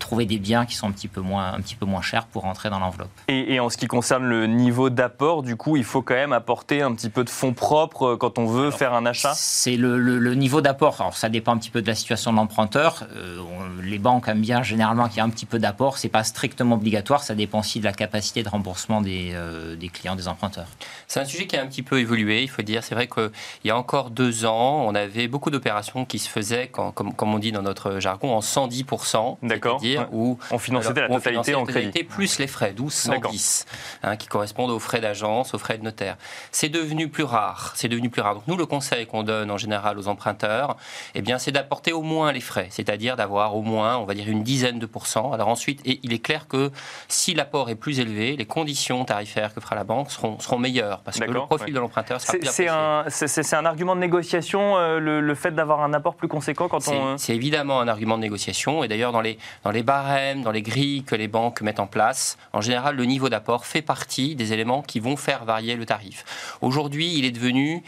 trouver 0.00 0.26
des 0.26 0.38
biens 0.38 0.66
qui 0.66 0.74
sont 0.74 0.88
un 0.88 0.92
petit 0.92 1.06
peu 1.06 1.20
moins, 1.20 1.52
un 1.52 1.60
petit 1.60 1.76
peu 1.76 1.86
moins 1.86 2.02
chers 2.02 2.26
pour 2.26 2.42
rentrer 2.42 2.68
dans 2.68 2.80
l'enveloppe. 2.80 3.12
Et, 3.28 3.54
et 3.54 3.60
en 3.60 3.70
ce 3.70 3.76
qui 3.76 3.86
concerne 3.86 4.24
le 4.24 4.48
niveau 4.48 4.90
d'apport, 4.90 5.44
du 5.44 5.54
coup, 5.54 5.76
il 5.76 5.84
faut 5.84 6.02
quand 6.02 6.14
même 6.14 6.32
apporter 6.32 6.82
un 6.82 6.92
petit 6.92 7.10
peu 7.10 7.22
de 7.22 7.30
fonds 7.34 7.52
propres 7.52 8.06
euh, 8.06 8.16
quand 8.16 8.38
on 8.38 8.46
veut 8.46 8.70
faire 8.70 8.94
un 8.94 9.04
achat 9.06 9.32
C'est 9.34 9.76
le, 9.76 10.34
niveau 10.34 10.60
d'apport. 10.60 11.00
Alors, 11.00 11.16
ça 11.16 11.28
dépend 11.28 11.52
un 11.52 11.58
petit 11.58 11.70
peu 11.70 11.82
de 11.82 11.86
la 11.86 11.94
situation 11.94 12.32
de 12.32 12.36
l'emprunteur. 12.36 13.06
Euh, 13.16 13.38
les 13.82 13.98
banques 13.98 14.28
aiment 14.28 14.40
bien 14.40 14.62
généralement 14.62 15.08
qu'il 15.08 15.16
y 15.16 15.20
ait 15.20 15.22
un 15.22 15.30
petit 15.30 15.46
peu 15.46 15.58
d'apport. 15.58 15.98
C'est 15.98 16.08
pas 16.08 16.24
strictement 16.24 16.76
obligatoire. 16.76 17.22
Ça 17.22 17.34
dépend 17.34 17.60
aussi 17.60 17.80
de 17.80 17.84
la 17.84 17.92
capacité 17.92 18.42
de 18.42 18.48
remboursement 18.48 19.00
des, 19.00 19.32
euh, 19.34 19.76
des 19.76 19.88
clients, 19.88 20.16
des 20.16 20.28
emprunteurs. 20.28 20.68
C'est 21.08 21.20
un 21.20 21.24
sujet 21.24 21.46
qui 21.46 21.56
a 21.56 21.62
un 21.62 21.66
petit 21.66 21.82
peu 21.82 21.98
évolué, 22.00 22.42
il 22.42 22.50
faut 22.50 22.62
dire. 22.62 22.82
C'est 22.84 22.94
vrai 22.94 23.08
qu'il 23.08 23.30
y 23.64 23.70
a 23.70 23.76
encore 23.76 24.10
deux 24.10 24.44
ans, 24.44 24.84
on 24.86 24.94
avait 24.94 25.28
beaucoup 25.28 25.50
d'opérations 25.50 26.04
qui 26.04 26.18
se 26.18 26.28
faisaient, 26.28 26.68
comme, 26.68 26.92
comme, 26.92 27.34
on 27.34 27.38
dit 27.38 27.52
dans 27.52 27.62
notre 27.62 28.00
jargon, 28.00 28.34
en 28.34 28.40
110%. 28.40 29.38
D'accord. 29.42 29.80
C'est-à-dire 29.80 30.08
où 30.12 30.38
on 30.50 30.58
finançait 30.58 30.94
la 30.94 31.08
totalité 31.08 31.54
en 31.54 31.64
crédit. 31.64 32.04
Plus 32.04 32.38
les 32.38 32.46
frais, 32.46 32.72
12 32.72 32.92
110, 32.92 33.66
hein, 34.02 34.16
qui 34.16 34.28
correspondent 34.28 34.70
aux 34.70 34.78
frais 34.78 35.00
d'agent 35.00 35.44
aux 35.52 35.58
frais 35.58 35.78
de 35.78 35.82
notaire. 35.82 36.16
C'est 36.52 36.68
devenu 36.68 37.08
plus 37.08 37.23
rare. 37.24 37.72
C'est 37.74 37.88
devenu 37.88 38.10
plus 38.10 38.22
rare. 38.22 38.34
Donc 38.34 38.46
nous, 38.46 38.56
le 38.56 38.66
conseil 38.66 39.06
qu'on 39.06 39.22
donne 39.22 39.50
en 39.50 39.58
général 39.58 39.98
aux 39.98 40.08
emprunteurs, 40.08 40.76
eh 41.14 41.22
bien, 41.22 41.38
c'est 41.38 41.52
d'apporter 41.52 41.92
au 41.92 42.02
moins 42.02 42.32
les 42.32 42.40
frais, 42.40 42.68
c'est-à-dire 42.70 43.16
d'avoir 43.16 43.56
au 43.56 43.62
moins, 43.62 43.96
on 43.98 44.04
va 44.04 44.14
dire, 44.14 44.28
une 44.28 44.42
dizaine 44.42 44.78
de 44.78 44.86
pourcents. 44.86 45.32
Alors 45.32 45.48
ensuite, 45.48 45.80
et 45.84 46.00
il 46.02 46.12
est 46.12 46.18
clair 46.18 46.46
que 46.48 46.70
si 47.08 47.34
l'apport 47.34 47.70
est 47.70 47.74
plus 47.74 48.00
élevé, 48.00 48.36
les 48.36 48.46
conditions 48.46 49.04
tarifaires 49.04 49.54
que 49.54 49.60
fera 49.60 49.74
la 49.74 49.84
banque 49.84 50.10
seront, 50.10 50.38
seront 50.38 50.58
meilleures 50.58 51.00
parce 51.00 51.18
que 51.18 51.30
le 51.30 51.40
profil 51.40 51.74
de 51.74 51.80
l'emprunteur 51.80 52.20
sera 52.20 52.38
plus 52.38 52.48
C'est 52.50 52.68
un, 52.68 53.04
c'est 53.08 53.54
un 53.54 53.66
argument 53.66 53.94
de 53.94 54.00
négociation, 54.00 54.76
euh, 54.76 54.98
le, 54.98 55.34
fait 55.34 55.50
d'avoir 55.50 55.82
un 55.82 55.92
apport 55.92 56.14
plus 56.14 56.28
conséquent 56.28 56.68
quand 56.68 56.86
on. 56.88 57.18
C'est 57.18 57.34
évidemment 57.34 57.80
un 57.80 57.88
argument 57.88 58.16
de 58.16 58.22
négociation 58.22 58.84
et 58.84 58.88
d'ailleurs 58.88 59.12
dans 59.12 59.20
les, 59.20 59.38
dans 59.64 59.70
les 59.70 59.82
barèmes, 59.82 60.42
dans 60.42 60.52
les 60.52 60.62
grilles 60.62 61.02
que 61.02 61.14
les 61.14 61.28
banques 61.28 61.60
mettent 61.60 61.80
en 61.80 61.86
place, 61.86 62.38
en 62.52 62.60
général, 62.60 62.96
le 62.96 63.04
niveau 63.04 63.28
d'apport 63.28 63.66
fait 63.66 63.82
partie 63.82 64.36
des 64.36 64.52
éléments 64.52 64.82
qui 64.82 65.00
vont 65.00 65.16
faire 65.16 65.44
varier 65.44 65.76
le 65.76 65.86
tarif. 65.86 66.24
Aujourd'hui, 66.60 67.13
il 67.14 67.24
est 67.24 67.30
devenu 67.30 67.82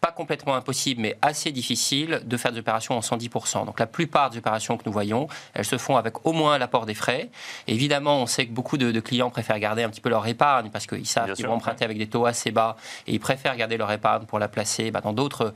pas 0.00 0.12
complètement 0.12 0.54
impossible, 0.54 1.00
mais 1.00 1.16
assez 1.22 1.52
difficile 1.52 2.20
de 2.24 2.36
faire 2.36 2.52
des 2.52 2.58
opérations 2.58 2.96
en 2.96 3.00
110%. 3.00 3.64
Donc 3.66 3.80
la 3.80 3.86
plupart 3.86 4.30
des 4.30 4.38
opérations 4.38 4.76
que 4.76 4.82
nous 4.86 4.92
voyons, 4.92 5.28
elles 5.54 5.64
se 5.64 5.78
font 5.78 5.96
avec 5.96 6.26
au 6.26 6.32
moins 6.32 6.58
l'apport 6.58 6.86
des 6.86 6.94
frais. 6.94 7.30
évidemment, 7.66 8.22
on 8.22 8.26
sait 8.26 8.46
que 8.46 8.52
beaucoup 8.52 8.76
de, 8.76 9.00
clients 9.00 9.30
préfèrent 9.30 9.58
garder 9.58 9.82
un 9.82 9.90
petit 9.90 10.00
peu 10.00 10.08
leur 10.08 10.26
épargne 10.26 10.70
parce 10.70 10.86
qu'ils 10.86 11.06
savent 11.06 11.32
qu'ils 11.32 11.46
vont 11.46 11.54
emprunter 11.54 11.84
avec 11.84 11.98
des 11.98 12.06
taux 12.06 12.26
assez 12.26 12.50
bas 12.50 12.76
et 13.06 13.12
ils 13.12 13.20
préfèrent 13.20 13.56
garder 13.56 13.76
leur 13.76 13.90
épargne 13.90 14.24
pour 14.24 14.38
la 14.38 14.48
placer 14.48 14.90
bah, 14.90 15.00
dans 15.00 15.12
d'autres, 15.12 15.52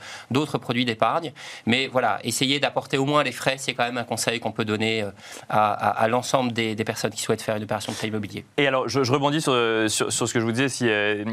produits 0.58 0.84
d'épargne. 0.84 1.32
Mais 1.66 1.86
voilà, 1.86 2.18
essayer 2.24 2.60
d'apporter 2.60 2.98
au 2.98 3.04
moins 3.04 3.22
les 3.22 3.32
frais, 3.32 3.56
c'est 3.58 3.74
quand 3.74 3.84
même 3.84 3.98
un 3.98 4.04
conseil 4.04 4.40
qu'on 4.40 4.52
peut 4.52 4.64
donner 4.64 5.02
euh, 5.02 5.10
à, 5.48 6.06
l'ensemble 6.08 6.52
des, 6.52 6.74
personnes 6.84 7.10
qui 7.10 7.22
souhaitent 7.22 7.42
faire 7.42 7.56
une 7.56 7.62
opération 7.62 7.92
de 7.92 7.96
prêt 7.96 8.08
immobilier. 8.08 8.44
Et 8.56 8.66
alors, 8.66 8.88
je, 8.88 9.00
rebondis 9.12 9.40
sur, 9.40 9.52
sur, 9.88 10.10
ce 10.10 10.32
que 10.32 10.40
je 10.40 10.44
vous 10.44 10.52
disais. 10.52 10.68
Si, 10.68 10.88
euh, 10.88 11.24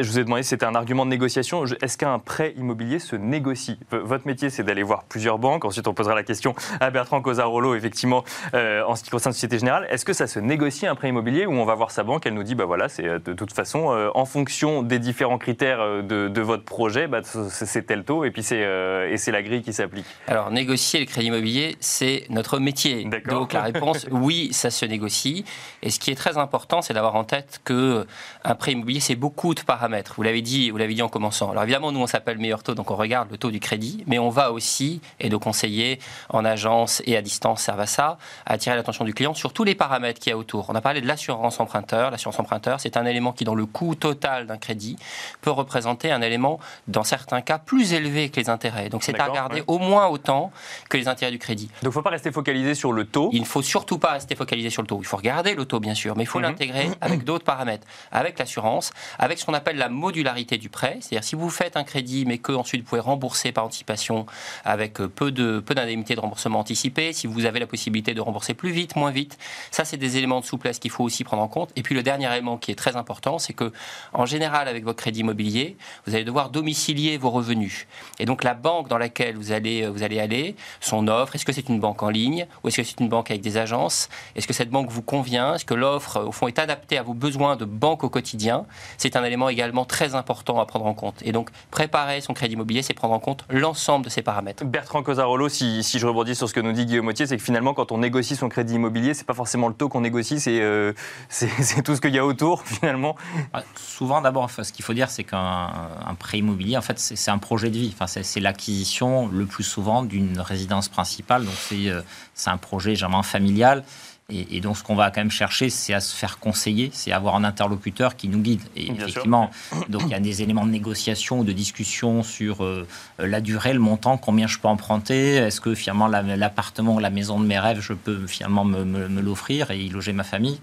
je 0.00 0.08
vous 0.08 0.18
ai 0.18 0.24
demandé 0.24 0.42
si 0.42 0.50
c'était 0.50 0.66
un 0.66 0.74
argument 0.74 1.04
de 1.04 1.10
négociation. 1.10 1.64
Est-ce 1.64 1.96
qu'un 1.96 2.18
prêt 2.18 2.47
prêt 2.48 2.60
immobilier 2.60 2.98
se 2.98 3.16
négocie 3.16 3.78
Votre 3.90 4.26
métier, 4.26 4.50
c'est 4.50 4.62
d'aller 4.62 4.82
voir 4.82 5.04
plusieurs 5.04 5.38
banques. 5.38 5.64
Ensuite, 5.64 5.86
on 5.88 5.94
posera 5.94 6.14
la 6.14 6.22
question 6.22 6.54
à 6.80 6.90
Bertrand 6.90 7.20
Cosarolo, 7.20 7.74
effectivement, 7.74 8.24
euh, 8.54 8.82
en 8.86 8.94
ce 8.94 9.02
qui 9.02 9.10
concerne 9.10 9.32
Société 9.32 9.58
Générale. 9.58 9.86
Est-ce 9.90 10.04
que 10.04 10.12
ça 10.12 10.26
se 10.26 10.38
négocie 10.38 10.86
un 10.86 10.94
prêt 10.94 11.08
immobilier 11.08 11.46
où 11.46 11.52
on 11.52 11.64
va 11.64 11.74
voir 11.74 11.90
sa 11.90 12.02
banque, 12.02 12.26
elle 12.26 12.34
nous 12.34 12.42
dit, 12.42 12.54
bah 12.54 12.64
voilà, 12.64 12.88
c'est 12.88 13.02
de 13.02 13.32
toute 13.32 13.52
façon, 13.52 14.10
en 14.14 14.24
fonction 14.24 14.82
des 14.82 14.98
différents 14.98 15.38
critères 15.38 16.02
de, 16.02 16.40
votre 16.40 16.64
projet, 16.64 17.06
bah, 17.06 17.20
c'est 17.22 17.86
tel 17.86 18.04
taux 18.04 18.24
et 18.24 18.30
puis 18.30 18.42
c'est 18.42 18.62
la 18.62 19.42
grille 19.42 19.62
qui 19.62 19.72
s'applique 19.72 20.06
Alors, 20.26 20.50
négocier 20.50 21.00
le 21.00 21.06
crédit 21.06 21.28
immobilier, 21.28 21.76
c'est 21.80 22.24
notre 22.30 22.58
métier. 22.58 23.08
Donc, 23.26 23.52
la 23.52 23.62
réponse, 23.62 24.06
oui, 24.10 24.50
ça 24.52 24.70
se 24.70 24.86
négocie. 24.86 25.44
Et 25.82 25.90
ce 25.90 25.98
qui 25.98 26.10
est 26.10 26.14
très 26.14 26.38
important, 26.38 26.82
c'est 26.82 26.94
d'avoir 26.94 27.16
en 27.16 27.24
tête 27.24 27.60
que 27.64 28.06
un 28.44 28.54
prêt 28.54 28.72
immobilier, 28.72 29.00
c'est 29.00 29.16
beaucoup 29.16 29.54
de 29.54 29.60
paramètres. 29.60 30.14
Vous 30.16 30.22
l'avez 30.22 30.42
dit, 30.42 30.70
vous 30.70 30.78
l'avez 30.78 30.94
dit 30.94 31.02
en 31.02 31.08
commençant. 31.08 31.50
Alors 31.50 31.62
évidemment, 31.64 31.92
nous 31.92 32.00
on 32.00 32.06
s'appelle 32.06 32.37
meilleur 32.38 32.62
taux, 32.62 32.74
donc 32.74 32.90
on 32.90 32.96
regarde 32.96 33.30
le 33.30 33.38
taux 33.38 33.50
du 33.50 33.60
crédit, 33.60 34.04
mais 34.06 34.18
on 34.18 34.28
va 34.28 34.52
aussi, 34.52 35.00
et 35.20 35.28
nos 35.28 35.38
conseillers 35.38 35.98
en 36.28 36.44
agence 36.44 37.02
et 37.06 37.16
à 37.16 37.22
distance 37.22 37.62
servent 37.62 37.80
à 37.80 37.86
ça, 37.86 38.18
à 38.46 38.54
attirer 38.54 38.76
l'attention 38.76 39.04
du 39.04 39.14
client 39.14 39.34
sur 39.34 39.52
tous 39.52 39.64
les 39.64 39.74
paramètres 39.74 40.20
qu'il 40.20 40.30
y 40.30 40.32
a 40.32 40.38
autour. 40.38 40.66
On 40.68 40.74
a 40.74 40.80
parlé 40.80 41.00
de 41.00 41.06
l'assurance 41.06 41.60
emprunteur. 41.60 42.10
L'assurance 42.10 42.38
emprunteur, 42.38 42.80
c'est 42.80 42.96
un 42.96 43.06
élément 43.06 43.32
qui, 43.32 43.44
dans 43.44 43.54
le 43.54 43.66
coût 43.66 43.94
total 43.94 44.46
d'un 44.46 44.58
crédit, 44.58 44.96
peut 45.40 45.50
représenter 45.50 46.10
un 46.10 46.22
élément, 46.22 46.58
dans 46.86 47.04
certains 47.04 47.40
cas, 47.40 47.58
plus 47.58 47.92
élevé 47.92 48.28
que 48.30 48.40
les 48.40 48.48
intérêts. 48.48 48.88
Donc 48.88 49.02
c'est 49.02 49.18
à 49.18 49.26
regarder 49.26 49.62
au 49.66 49.78
moins 49.78 50.06
autant 50.06 50.50
que 50.88 50.96
les 50.96 51.08
intérêts 51.08 51.32
du 51.32 51.38
crédit. 51.38 51.66
Donc 51.66 51.76
il 51.82 51.86
ne 51.86 51.92
faut 51.92 52.02
pas 52.02 52.10
rester 52.10 52.32
focalisé 52.32 52.74
sur 52.74 52.92
le 52.92 53.04
taux. 53.04 53.30
Il 53.32 53.40
ne 53.40 53.46
faut 53.46 53.62
surtout 53.62 53.98
pas 53.98 54.12
rester 54.12 54.34
focalisé 54.34 54.70
sur 54.70 54.82
le 54.82 54.88
taux. 54.88 54.98
Il 55.00 55.06
faut 55.06 55.16
regarder 55.16 55.54
le 55.54 55.64
taux, 55.64 55.80
bien 55.80 55.94
sûr, 55.94 56.16
mais 56.16 56.24
il 56.24 56.26
faut 56.26 56.38
mhm. 56.38 56.44
l'intégrer 56.44 56.90
avec 57.00 57.24
d'autres 57.24 57.44
paramètres, 57.44 57.86
avec 58.12 58.38
l'assurance, 58.38 58.92
avec 59.18 59.38
ce 59.38 59.44
qu'on 59.44 59.54
appelle 59.54 59.76
la 59.76 59.88
modularité 59.88 60.58
du 60.58 60.68
prêt. 60.68 60.98
C'est-à-dire 61.00 61.24
si 61.24 61.36
vous 61.36 61.50
faites 61.50 61.76
un 61.76 61.84
crédit, 61.84 62.24
mais 62.28 62.38
que 62.38 62.52
ensuite 62.52 62.82
vous 62.82 62.88
pouvez 62.88 63.00
rembourser 63.00 63.52
par 63.52 63.64
anticipation 63.64 64.26
avec 64.64 65.00
euh, 65.00 65.08
peu 65.08 65.32
de 65.32 65.60
peu 65.60 65.74
d'indemnités 65.74 66.14
de 66.14 66.20
remboursement 66.20 66.60
anticipé, 66.60 67.12
si 67.12 67.26
vous 67.26 67.44
avez 67.44 67.58
la 67.58 67.66
possibilité 67.66 68.14
de 68.14 68.20
rembourser 68.20 68.54
plus 68.54 68.70
vite, 68.70 68.94
moins 68.96 69.10
vite, 69.10 69.38
ça 69.70 69.84
c'est 69.84 69.96
des 69.96 70.16
éléments 70.16 70.40
de 70.40 70.44
souplesse 70.44 70.78
qu'il 70.78 70.90
faut 70.90 71.04
aussi 71.04 71.24
prendre 71.24 71.42
en 71.42 71.48
compte. 71.48 71.70
Et 71.76 71.82
puis 71.82 71.94
le 71.94 72.02
dernier 72.02 72.30
élément 72.32 72.58
qui 72.58 72.70
est 72.70 72.76
très 72.76 72.96
important, 72.96 73.38
c'est 73.38 73.54
que 73.54 73.72
en 74.12 74.26
général 74.26 74.68
avec 74.68 74.84
votre 74.84 74.98
crédit 74.98 75.20
immobilier, 75.20 75.76
vous 76.06 76.14
allez 76.14 76.24
devoir 76.24 76.50
domicilier 76.50 77.16
vos 77.18 77.30
revenus. 77.30 77.86
Et 78.18 78.26
donc 78.26 78.44
la 78.44 78.54
banque 78.54 78.88
dans 78.88 78.98
laquelle 78.98 79.36
vous 79.36 79.52
allez 79.52 79.88
vous 79.88 80.02
allez 80.02 80.20
aller, 80.20 80.54
son 80.80 81.08
offre, 81.08 81.34
est-ce 81.34 81.44
que 81.44 81.52
c'est 81.52 81.68
une 81.68 81.80
banque 81.80 82.02
en 82.02 82.10
ligne 82.10 82.46
ou 82.62 82.68
est-ce 82.68 82.76
que 82.76 82.82
c'est 82.84 83.00
une 83.00 83.08
banque 83.08 83.30
avec 83.30 83.42
des 83.42 83.56
agences 83.56 84.08
Est-ce 84.36 84.46
que 84.46 84.52
cette 84.52 84.70
banque 84.70 84.90
vous 84.90 85.02
convient 85.02 85.54
Est-ce 85.54 85.64
que 85.64 85.74
l'offre 85.74 86.24
au 86.24 86.32
fond 86.32 86.46
est 86.46 86.58
adaptée 86.58 86.98
à 86.98 87.02
vos 87.02 87.14
besoins 87.14 87.56
de 87.56 87.64
banque 87.64 88.04
au 88.04 88.10
quotidien 88.10 88.66
C'est 88.98 89.16
un 89.16 89.24
élément 89.24 89.48
également 89.48 89.84
très 89.84 90.14
important 90.14 90.60
à 90.60 90.66
prendre 90.66 90.86
en 90.86 90.94
compte. 90.94 91.16
Et 91.22 91.32
donc, 91.32 91.50
préparer 91.70 92.17
son 92.20 92.34
crédit 92.34 92.54
immobilier, 92.54 92.82
c'est 92.82 92.94
prendre 92.94 93.14
en 93.14 93.18
compt 93.18 93.44
l'ensemble 93.50 94.04
de 94.04 94.10
ces 94.10 94.22
paramètres. 94.22 94.64
Bertrand 94.64 95.02
Cosarolo, 95.02 95.48
si, 95.48 95.82
si, 95.82 95.98
je 95.98 96.06
rebondis 96.06 96.34
sur 96.34 96.48
ce 96.48 96.54
que 96.54 96.60
nous 96.60 96.72
dit 96.72 96.86
Guillaume 96.86 97.04
Mottier, 97.04 97.26
c'est 97.26 97.36
que 97.36 97.42
finalement, 97.42 97.74
quand 97.74 97.92
on 97.92 97.98
négocie 97.98 98.36
son 98.36 98.48
crédit 98.48 98.74
immobilier, 98.74 99.14
c'est 99.14 99.26
pas 99.26 99.34
forcément 99.34 99.68
le 99.68 99.74
taux 99.74 99.88
qu'on 99.88 100.00
négocie, 100.00 100.40
c'est 100.40 100.60
euh, 100.60 100.92
tout 101.84 101.96
ce 101.96 102.00
qu'il 102.00 102.14
y 102.14 102.18
a 102.18 102.26
autour, 102.26 102.62
finalement. 102.64 103.16
Ah, 103.52 103.62
souvent, 103.76 104.20
d'abord, 104.20 104.50
ce 104.50 104.72
qu'il 104.72 104.84
faut 104.84 104.94
dire, 104.94 105.10
c'est 105.10 105.24
qu'un 105.24 105.70
prêt 106.18 106.38
immobilier, 106.38 106.76
en 106.76 106.82
fait, 106.82 106.98
c'est 106.98 107.30
un 107.30 107.38
projet 107.38 107.70
de 107.70 107.78
vie. 107.78 107.94
Enfin, 107.98 108.06
c'est 108.06 108.40
l'acquisition 108.40 109.28
le 109.28 109.46
plus 109.46 109.64
souvent 109.64 110.02
d'une 110.02 110.40
résidence 110.40 110.88
principale. 110.88 111.44
Donc, 111.44 111.54
c'est 111.56 111.88
euh, 111.88 112.02
un 112.46 112.56
projet 112.56 112.94
généralement 112.94 113.22
familial. 113.22 113.84
Et, 114.30 114.60
donc, 114.60 114.76
ce 114.76 114.82
qu'on 114.82 114.94
va 114.94 115.10
quand 115.10 115.22
même 115.22 115.30
chercher, 115.30 115.70
c'est 115.70 115.94
à 115.94 116.00
se 116.00 116.14
faire 116.14 116.38
conseiller, 116.38 116.90
c'est 116.92 117.12
avoir 117.12 117.34
un 117.34 117.44
interlocuteur 117.44 118.14
qui 118.14 118.28
nous 118.28 118.40
guide. 118.40 118.60
Et 118.76 118.90
effectivement, 118.90 119.50
donc 119.88 120.02
il 120.04 120.10
y 120.10 120.14
a 120.14 120.20
des 120.20 120.42
éléments 120.42 120.66
de 120.66 120.70
négociation 120.70 121.38
ou 121.38 121.44
de 121.44 121.52
discussion 121.52 122.22
sur 122.22 122.62
euh, 122.62 122.86
la 123.18 123.40
durée, 123.40 123.72
le 123.72 123.78
montant, 123.78 124.18
combien 124.18 124.46
je 124.46 124.58
peux 124.58 124.68
emprunter, 124.68 125.36
est-ce 125.36 125.62
que 125.62 125.74
finalement 125.74 126.08
l'appartement 126.08 126.96
ou 126.96 126.98
la 126.98 127.08
maison 127.08 127.40
de 127.40 127.46
mes 127.46 127.58
rêves, 127.58 127.80
je 127.80 127.94
peux 127.94 128.26
finalement 128.26 128.66
me, 128.66 129.08
l'offrir 129.22 129.70
et 129.70 129.80
y 129.80 129.88
loger 129.88 130.12
ma 130.12 130.24
famille. 130.24 130.60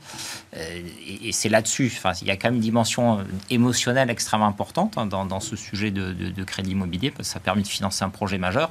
Euh, 0.56 0.82
et, 1.24 1.32
c'est 1.32 1.50
là-dessus. 1.50 1.92
Enfin, 1.98 2.12
il 2.22 2.28
y 2.28 2.32
a 2.32 2.38
quand 2.38 2.50
même 2.50 2.58
une 2.58 2.62
dimension 2.62 3.26
émotionnelle 3.50 4.12
extrêmement 4.12 4.46
importante 4.46 4.96
hein, 5.00 5.08
dans, 5.08 5.40
ce 5.40 5.56
sujet 5.56 5.90
de, 5.90 6.14
de 6.14 6.44
crédit 6.44 6.74
immobilier, 6.74 7.10
parce 7.10 7.30
que 7.30 7.34
ça 7.34 7.40
permet 7.40 7.64
de 7.64 7.68
financer 7.68 8.04
un 8.04 8.10
projet 8.10 8.38
majeur. 8.38 8.70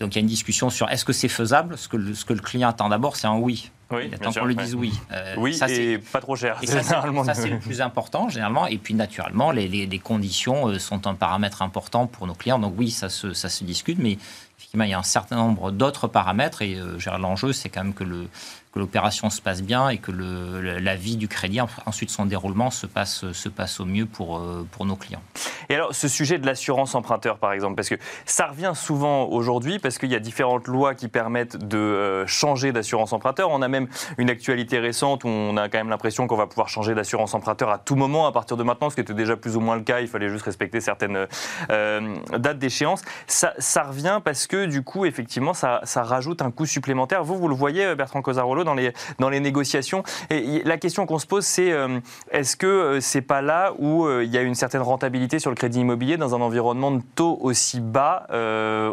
Donc 0.00 0.14
il 0.14 0.16
y 0.16 0.18
a 0.18 0.22
une 0.22 0.26
discussion 0.26 0.70
sur 0.70 0.88
est-ce 0.90 1.04
que 1.04 1.12
c'est 1.12 1.28
faisable. 1.28 1.78
Ce 1.78 1.88
que, 1.88 1.96
le, 1.96 2.14
ce 2.14 2.24
que 2.24 2.32
le 2.32 2.40
client 2.40 2.68
attend 2.68 2.88
d'abord, 2.88 3.16
c'est 3.16 3.26
un 3.26 3.36
oui. 3.36 3.70
Oui, 3.90 4.04
il 4.08 4.14
attend 4.14 4.32
qu'on 4.32 4.46
lui 4.46 4.56
dise 4.56 4.74
oui. 4.74 4.92
Euh, 5.12 5.34
oui, 5.38 5.54
ça, 5.54 5.68
et 5.68 5.98
pas 5.98 6.20
trop 6.20 6.36
cher. 6.36 6.58
ça, 6.64 7.34
c'est 7.34 7.48
le 7.48 7.58
plus 7.58 7.80
important, 7.80 8.28
généralement. 8.28 8.66
Et 8.66 8.78
puis, 8.78 8.94
naturellement, 8.94 9.50
les, 9.52 9.68
les, 9.68 9.98
conditions 9.98 10.68
euh, 10.68 10.78
sont 10.78 11.06
un 11.06 11.14
paramètre 11.14 11.62
important 11.62 12.06
pour 12.06 12.26
nos 12.26 12.34
clients. 12.34 12.58
Donc, 12.58 12.74
oui, 12.76 12.90
ça 12.90 13.08
se, 13.08 13.34
ça 13.34 13.48
se 13.48 13.62
discute, 13.62 13.98
mais 13.98 14.18
effectivement, 14.58 14.84
il 14.84 14.90
y 14.90 14.94
a 14.94 14.98
un 14.98 15.02
certain 15.02 15.36
nombre 15.36 15.70
d'autres 15.70 16.08
paramètres. 16.08 16.62
Et 16.62 16.76
euh, 16.76 16.98
l'enjeu, 17.18 17.52
c'est 17.52 17.68
quand 17.68 17.84
même 17.84 17.94
que 17.94 18.04
le, 18.04 18.28
que 18.74 18.80
l'opération 18.80 19.30
se 19.30 19.40
passe 19.40 19.62
bien 19.62 19.88
et 19.88 19.98
que 19.98 20.10
la 20.10 20.96
vie 20.96 21.16
du 21.16 21.28
crédit, 21.28 21.60
ensuite 21.86 22.10
son 22.10 22.26
déroulement, 22.26 22.70
se 22.70 22.86
passe, 22.86 23.30
se 23.30 23.48
passe 23.48 23.78
au 23.78 23.84
mieux 23.84 24.06
pour, 24.06 24.38
euh, 24.38 24.66
pour 24.72 24.84
nos 24.84 24.96
clients. 24.96 25.22
Et 25.68 25.74
alors, 25.76 25.94
ce 25.94 26.08
sujet 26.08 26.38
de 26.38 26.46
l'assurance 26.46 26.94
emprunteur, 26.94 27.38
par 27.38 27.52
exemple, 27.52 27.76
parce 27.76 27.88
que 27.88 27.94
ça 28.26 28.46
revient 28.46 28.72
souvent 28.74 29.26
aujourd'hui, 29.26 29.78
parce 29.78 29.98
qu'il 29.98 30.10
y 30.10 30.14
a 30.16 30.18
différentes 30.18 30.66
lois 30.66 30.94
qui 30.94 31.08
permettent 31.08 31.56
de 31.56 31.78
euh, 31.78 32.26
changer 32.26 32.72
d'assurance 32.72 33.12
emprunteur. 33.12 33.50
On 33.50 33.62
a 33.62 33.68
même 33.68 33.86
une 34.18 34.28
actualité 34.28 34.80
récente 34.80 35.22
où 35.22 35.28
on 35.28 35.56
a 35.56 35.68
quand 35.68 35.78
même 35.78 35.88
l'impression 35.88 36.26
qu'on 36.26 36.36
va 36.36 36.48
pouvoir 36.48 36.68
changer 36.68 36.94
d'assurance 36.94 37.32
emprunteur 37.34 37.70
à 37.70 37.78
tout 37.78 37.94
moment 37.94 38.26
à 38.26 38.32
partir 38.32 38.56
de 38.56 38.64
maintenant, 38.64 38.90
ce 38.90 38.96
qui 38.96 39.00
était 39.00 39.14
déjà 39.14 39.36
plus 39.36 39.56
ou 39.56 39.60
moins 39.60 39.76
le 39.76 39.82
cas. 39.82 40.00
Il 40.00 40.08
fallait 40.08 40.28
juste 40.28 40.44
respecter 40.44 40.80
certaines 40.80 41.28
euh, 41.70 42.16
dates 42.36 42.58
d'échéance. 42.58 43.02
Ça, 43.28 43.54
ça, 43.58 43.84
revient 43.84 44.20
parce 44.24 44.48
que, 44.48 44.66
du 44.66 44.82
coup, 44.82 45.04
effectivement, 45.04 45.54
ça, 45.54 45.80
ça 45.84 46.02
rajoute 46.02 46.42
un 46.42 46.50
coût 46.50 46.66
supplémentaire. 46.66 47.22
Vous, 47.22 47.38
vous 47.38 47.48
le 47.48 47.54
voyez, 47.54 47.94
Bertrand 47.94 48.20
Cosarolo, 48.20 48.63
dans 48.64 48.74
les, 48.74 49.40
négociations. 49.40 50.02
La 50.30 50.78
question 50.78 51.06
qu'on 51.06 51.18
se 51.18 51.26
pose, 51.26 51.44
c'est 51.44 51.72
euh, 51.72 52.00
est-ce 52.30 52.56
que 52.56 52.66
euh, 52.66 53.00
c'est 53.00 53.22
pas 53.22 53.42
là 53.42 53.72
où 53.78 54.06
euh, 54.06 54.24
il 54.24 54.30
y 54.30 54.38
a 54.38 54.42
une 54.42 54.54
certaine 54.54 54.82
rentabilité 54.82 55.38
sur 55.38 55.50
le 55.50 55.56
crédit 55.56 55.80
immobilier 55.80 56.16
dans 56.16 56.34
un 56.34 56.40
environnement 56.40 56.90
de 56.90 57.02
taux 57.14 57.38
aussi 57.40 57.80
bas 57.80 58.26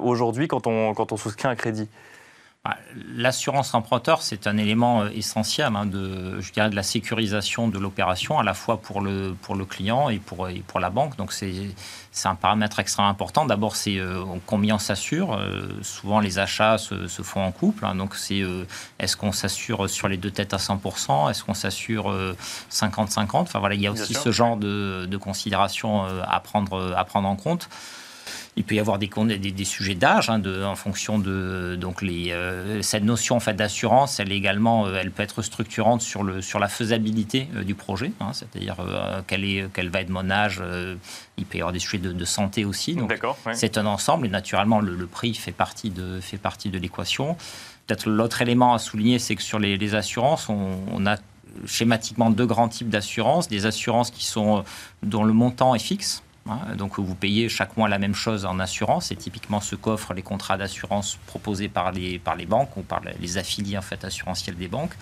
aujourd'hui 0.01 0.47
quand 0.47 0.67
on, 0.67 0.93
quand 0.93 1.11
on 1.11 1.17
souscrit 1.17 1.47
un 1.47 1.55
crédit? 1.55 1.87
L'assurance 3.15 3.73
emprunteur, 3.73 4.21
c'est 4.21 4.45
un 4.45 4.55
élément 4.55 5.07
essentiel 5.07 5.75
hein, 5.75 5.87
de, 5.87 6.39
je 6.41 6.51
dirais, 6.51 6.69
de 6.69 6.75
la 6.75 6.83
sécurisation 6.83 7.67
de 7.67 7.79
l'opération, 7.79 8.37
à 8.37 8.43
la 8.43 8.53
fois 8.53 8.77
pour 8.77 9.01
le, 9.01 9.35
pour 9.41 9.55
le 9.55 9.65
client 9.65 10.09
et 10.09 10.19
pour, 10.19 10.47
et 10.47 10.61
pour 10.67 10.79
la 10.79 10.91
banque. 10.91 11.17
Donc, 11.17 11.33
c'est 11.33 11.73
un 12.25 12.35
paramètre 12.35 12.77
extrêmement 12.77 13.09
important. 13.09 13.45
D'abord, 13.45 13.75
c'est 13.75 13.97
euh, 13.97 14.23
combien 14.45 14.75
on 14.75 14.79
s'assure. 14.79 15.33
Euh, 15.33 15.69
souvent, 15.81 16.19
les 16.19 16.37
achats 16.37 16.77
se, 16.77 17.07
font 17.23 17.43
en 17.43 17.51
couple. 17.51 17.83
Hein. 17.83 17.95
donc, 17.95 18.13
c'est 18.13 18.41
euh, 18.41 18.65
est-ce 18.99 19.17
qu'on 19.17 19.31
s'assure 19.31 19.89
sur 19.89 20.07
les 20.07 20.17
deux 20.17 20.31
têtes 20.31 20.53
à 20.53 20.57
100% 20.57 21.31
Est-ce 21.31 21.43
qu'on 21.43 21.55
s'assure 21.55 22.13
50-50 22.71 23.37
Enfin, 23.37 23.57
voilà, 23.57 23.73
il 23.73 23.81
y 23.81 23.87
a 23.87 23.91
aussi 23.91 24.13
ce 24.13 24.31
genre 24.31 24.55
de, 24.55 25.07
de 25.09 25.17
considérations 25.17 26.03
à 26.03 26.39
prendre, 26.39 26.93
à 26.95 27.05
prendre 27.05 27.27
en 27.27 27.35
compte. 27.35 27.69
Il 28.57 28.65
peut 28.65 28.75
y 28.75 28.79
avoir 28.79 28.99
des, 28.99 29.09
des, 29.37 29.51
des 29.51 29.65
sujets 29.65 29.95
d'âge 29.95 30.29
hein, 30.29 30.41
en 30.65 30.75
fonction 30.75 31.17
de 31.19 31.77
donc 31.79 32.01
les, 32.01 32.31
euh, 32.31 32.81
cette 32.81 33.03
notion 33.03 33.37
en 33.37 33.39
fait 33.39 33.53
d'assurance. 33.53 34.19
Elle 34.19 34.33
également, 34.33 34.85
euh, 34.87 34.99
elle 34.99 35.11
peut 35.11 35.23
être 35.23 35.41
structurante 35.41 36.01
sur 36.01 36.21
le 36.23 36.41
sur 36.41 36.59
la 36.59 36.67
faisabilité 36.67 37.47
euh, 37.55 37.63
du 37.63 37.75
projet, 37.75 38.11
hein, 38.19 38.33
c'est-à-dire 38.33 38.75
quel 39.27 39.45
est 39.45 39.67
quel 39.73 39.89
va 39.89 40.01
être 40.01 40.09
mon 40.09 40.29
âge. 40.29 40.61
il 41.37 41.45
peut 41.45 41.57
y 41.57 41.61
avoir 41.61 41.71
des 41.71 41.79
sujets 41.79 41.99
de, 41.99 42.25
santé 42.25 42.65
aussi. 42.65 42.95
Donc 42.95 43.17
c'est 43.53 43.77
un 43.77 43.85
ensemble 43.85 44.25
et 44.25 44.29
naturellement 44.29 44.81
le, 44.81 45.07
prix 45.07 45.33
fait 45.33 45.51
partie 45.51 45.89
de 45.89 46.19
fait 46.19 46.37
partie 46.37 46.69
de 46.69 46.77
l'équation. 46.77 47.37
Peut-être 47.87 48.09
l'autre 48.09 48.41
élément 48.41 48.73
à 48.73 48.79
souligner, 48.79 49.17
c'est 49.17 49.35
que 49.35 49.41
sur 49.41 49.59
les, 49.59 49.77
les 49.77 49.95
assurances, 49.95 50.49
on, 50.49 50.79
on 50.91 51.05
a 51.05 51.17
schématiquement 51.65 52.29
deux 52.29 52.45
grands 52.45 52.69
types 52.69 52.89
d'assurances. 52.89 53.47
Des 53.47 53.65
assurances 53.65 54.11
qui 54.11 54.25
sont 54.25 54.63
dont 55.03 55.23
le 55.23 55.33
montant 55.33 55.75
est 55.75 55.79
fixe, 55.79 56.23
donc 56.75 56.99
vous 56.99 57.15
payez 57.15 57.49
chaque 57.49 57.77
mois 57.77 57.87
la 57.87 57.99
même 57.99 58.15
chose 58.15 58.45
en 58.45 58.59
assurance. 58.59 59.07
C'est 59.07 59.15
typiquement 59.15 59.61
ce 59.61 59.75
qu'offrent 59.75 60.13
les 60.13 60.23
contrats 60.23 60.57
d'assurance 60.57 61.19
proposés 61.27 61.69
par 61.69 61.91
les, 61.91 62.19
par 62.19 62.35
les 62.35 62.45
banques 62.45 62.75
ou 62.77 62.81
par 62.81 63.01
les 63.19 63.37
affiliés 63.37 63.77
en 63.77 63.81
fait, 63.81 64.03
assurantiels 64.03 64.55
des 64.55 64.67
banques. 64.67 64.93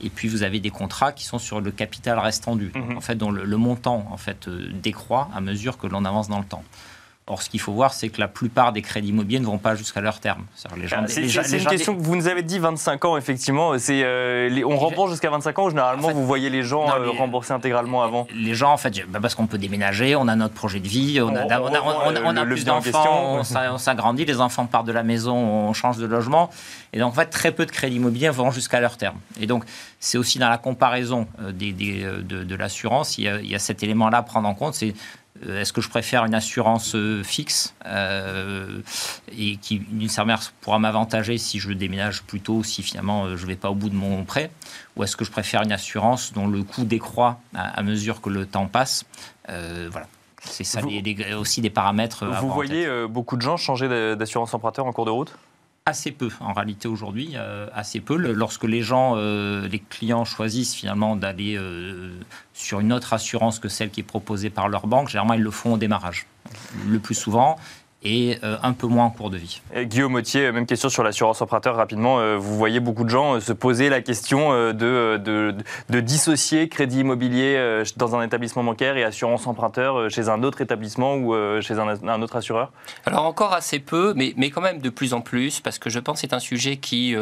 Et 0.00 0.10
puis 0.10 0.28
vous 0.28 0.44
avez 0.44 0.60
des 0.60 0.70
contrats 0.70 1.12
qui 1.12 1.24
sont 1.24 1.38
sur 1.38 1.60
le 1.60 1.72
capital 1.72 2.18
restant 2.18 2.54
dû, 2.54 2.70
mhm. 2.74 2.96
en 2.96 3.00
fait, 3.00 3.16
dont 3.16 3.30
le, 3.30 3.44
le, 3.44 3.56
montant 3.56 4.06
en 4.10 4.16
fait, 4.16 4.46
euh, 4.46 4.70
décroît 4.72 5.28
à 5.34 5.40
mesure 5.40 5.76
que 5.76 5.88
l'on 5.88 6.04
avance 6.04 6.28
dans 6.28 6.38
le 6.38 6.44
temps. 6.44 6.62
Or, 7.30 7.42
ce 7.42 7.50
qu'il 7.50 7.60
faut 7.60 7.72
voir, 7.72 7.92
c'est 7.92 8.08
que 8.08 8.20
la 8.20 8.28
plupart 8.28 8.72
des 8.72 8.80
crédits 8.80 9.08
immobiliers 9.08 9.38
ne 9.38 9.44
vont 9.44 9.58
pas 9.58 9.74
jusqu'à 9.74 10.00
leur 10.00 10.18
terme. 10.18 10.46
C'est 10.54 11.58
une 11.58 11.66
question 11.66 11.94
que 11.94 12.00
vous 12.00 12.16
nous 12.16 12.26
avez 12.26 12.42
dit 12.42 12.58
25 12.58 13.04
ans, 13.04 13.16
effectivement. 13.18 13.78
C'est 13.78 14.02
euh, 14.02 14.62
on 14.64 14.78
rembourse 14.78 15.10
jusqu'à 15.10 15.28
25 15.28 15.58
ans 15.58 15.64
ou 15.66 15.70
généralement 15.70 16.10
vous 16.10 16.26
voyez 16.26 16.48
les 16.48 16.62
gens 16.62 16.88
euh, 16.88 17.10
rembourser 17.10 17.52
intégralement 17.52 18.02
avant 18.02 18.26
Les 18.34 18.54
gens, 18.54 18.72
en 18.72 18.78
fait, 18.78 19.04
bah, 19.08 19.18
parce 19.20 19.34
qu'on 19.34 19.46
peut 19.46 19.58
déménager, 19.58 20.16
on 20.16 20.26
a 20.26 20.36
notre 20.36 20.54
projet 20.54 20.80
de 20.80 20.88
vie, 20.88 21.20
on 21.20 21.28
a, 21.36 21.60
on 21.60 22.36
a, 22.36 22.46
plus 22.46 22.64
d'enfants, 22.64 23.40
on 23.40 23.78
s'agrandit, 23.78 24.24
les 24.24 24.40
enfants 24.40 24.64
partent 24.64 24.86
de 24.86 24.92
la 24.92 25.02
maison, 25.02 25.36
on 25.36 25.72
change 25.74 25.98
de 25.98 26.06
logement. 26.06 26.48
Et 26.94 26.98
donc, 26.98 27.12
en 27.12 27.14
fait, 27.14 27.26
très 27.26 27.52
peu 27.52 27.66
de 27.66 27.70
crédits 27.70 27.96
immobiliers 27.96 28.30
vont 28.30 28.50
jusqu'à 28.50 28.80
leur 28.80 28.96
terme. 28.96 29.18
Et 29.38 29.46
donc, 29.46 29.64
c'est 30.00 30.16
aussi 30.16 30.38
dans 30.38 30.48
la 30.48 30.58
comparaison 30.58 31.26
euh, 31.42 31.52
des, 31.52 31.72
de, 31.72 32.54
l'assurance, 32.54 33.18
il, 33.18 33.24
il, 33.42 33.50
y 33.50 33.54
a 33.54 33.58
cet 33.58 33.82
élément-là 33.82 34.18
à 34.18 34.22
prendre 34.22 34.48
en 34.48 34.54
compte. 34.54 34.74
C'est 34.74 34.94
Euh, 35.27 35.27
est-ce 35.46 35.72
que 35.72 35.80
je 35.80 35.88
préfère 35.88 36.24
une 36.24 36.34
assurance 36.34 36.94
euh, 36.94 37.22
fixe 37.22 37.74
euh, 37.86 38.80
et 39.36 39.56
qui, 39.56 39.78
d'une 39.78 40.08
certaine 40.08 40.28
manière, 40.28 40.52
pourra 40.60 40.78
m'avantager 40.78 41.38
si 41.38 41.58
je 41.58 41.72
déménage 41.72 42.22
plus 42.22 42.40
tôt, 42.40 42.62
si 42.62 42.82
finalement 42.82 43.36
je 43.36 43.42
ne 43.42 43.48
vais 43.48 43.56
pas 43.56 43.70
au 43.70 43.74
bout 43.74 43.90
de 43.90 43.94
mon 43.94 44.24
prêt? 44.24 44.50
Ou 44.96 45.04
est-ce 45.04 45.16
que 45.16 45.24
je 45.24 45.30
préfère 45.30 45.62
une 45.62 45.72
assurance 45.72 46.32
dont 46.32 46.46
le 46.46 46.62
coût 46.62 46.84
décroît 46.84 47.40
à, 47.54 47.82
mesure 47.82 48.20
que 48.20 48.30
le 48.30 48.46
temps 48.46 48.66
passe? 48.66 49.04
Voilà. 49.46 50.06
C'est 50.40 50.64
ça 50.64 50.80
aussi 51.38 51.60
des 51.60 51.70
paramètres. 51.70 52.26
Vous 52.26 52.50
voyez 52.50 53.06
beaucoup 53.08 53.36
de 53.36 53.42
gens 53.42 53.56
changer 53.56 53.88
d'assurance 54.16 54.54
emprunteur 54.54 54.86
en 54.86 54.92
cours 54.92 55.04
de 55.04 55.10
route? 55.10 55.32
Assez 55.88 56.12
peu 56.12 56.28
en 56.40 56.52
réalité 56.52 56.86
aujourd'hui, 56.86 57.32
euh, 57.34 57.66
assez 57.74 58.00
peu. 58.00 58.16
Lorsque 58.16 58.64
les 58.64 58.82
gens, 58.82 59.14
euh, 59.16 59.66
les 59.66 59.78
clients 59.78 60.24
choisissent 60.24 60.74
finalement 60.74 61.16
d'aller 61.16 61.56
euh, 61.56 62.12
sur 62.52 62.80
une 62.80 62.92
autre 62.92 63.14
assurance 63.14 63.58
que 63.58 63.68
celle 63.68 63.90
qui 63.90 64.00
est 64.00 64.04
proposée 64.04 64.50
par 64.50 64.68
leur 64.68 64.86
banque, 64.86 65.08
généralement 65.08 65.34
ils 65.34 65.42
le 65.42 65.50
font 65.50 65.74
au 65.74 65.78
démarrage. 65.78 66.26
Le 66.86 66.98
plus 66.98 67.14
souvent, 67.14 67.56
et 68.04 68.38
euh, 68.44 68.56
un 68.62 68.72
peu 68.72 68.86
moins 68.86 69.06
en 69.06 69.10
cours 69.10 69.30
de 69.30 69.36
vie. 69.36 69.60
Guillaume 69.76 70.12
Mottier, 70.12 70.52
même 70.52 70.66
question 70.66 70.88
sur 70.88 71.02
l'assurance 71.02 71.42
emprunteur 71.42 71.74
rapidement. 71.74 72.20
Euh, 72.20 72.36
vous 72.36 72.56
voyez 72.56 72.78
beaucoup 72.78 73.02
de 73.02 73.08
gens 73.08 73.34
euh, 73.34 73.40
se 73.40 73.52
poser 73.52 73.88
la 73.88 74.02
question 74.02 74.52
de, 74.72 75.16
de, 75.16 76.00
dissocier 76.00 76.68
crédit 76.68 77.00
immobilier 77.00 77.82
dans 77.96 78.14
un 78.14 78.22
établissement 78.22 78.62
bancaire 78.62 78.96
et 78.96 79.02
assurance 79.02 79.46
emprunteur 79.46 80.08
chez 80.10 80.28
un 80.28 80.42
autre 80.42 80.60
établissement 80.60 81.16
ou 81.16 81.34
chez 81.60 81.74
un, 81.78 82.22
autre 82.22 82.36
assureur? 82.36 82.70
Alors 83.04 83.24
encore 83.24 83.52
assez 83.52 83.80
peu, 83.80 84.12
mais, 84.14 84.32
mais 84.36 84.50
quand 84.50 84.60
même 84.60 84.80
de 84.80 84.90
plus 84.90 85.12
en 85.12 85.20
plus, 85.20 85.60
parce 85.60 85.78
que 85.78 85.90
je 85.90 85.98
pense 85.98 86.16
que 86.16 86.20
c'est 86.20 86.34
un 86.34 86.38
sujet 86.38 86.76
qui 86.76 87.16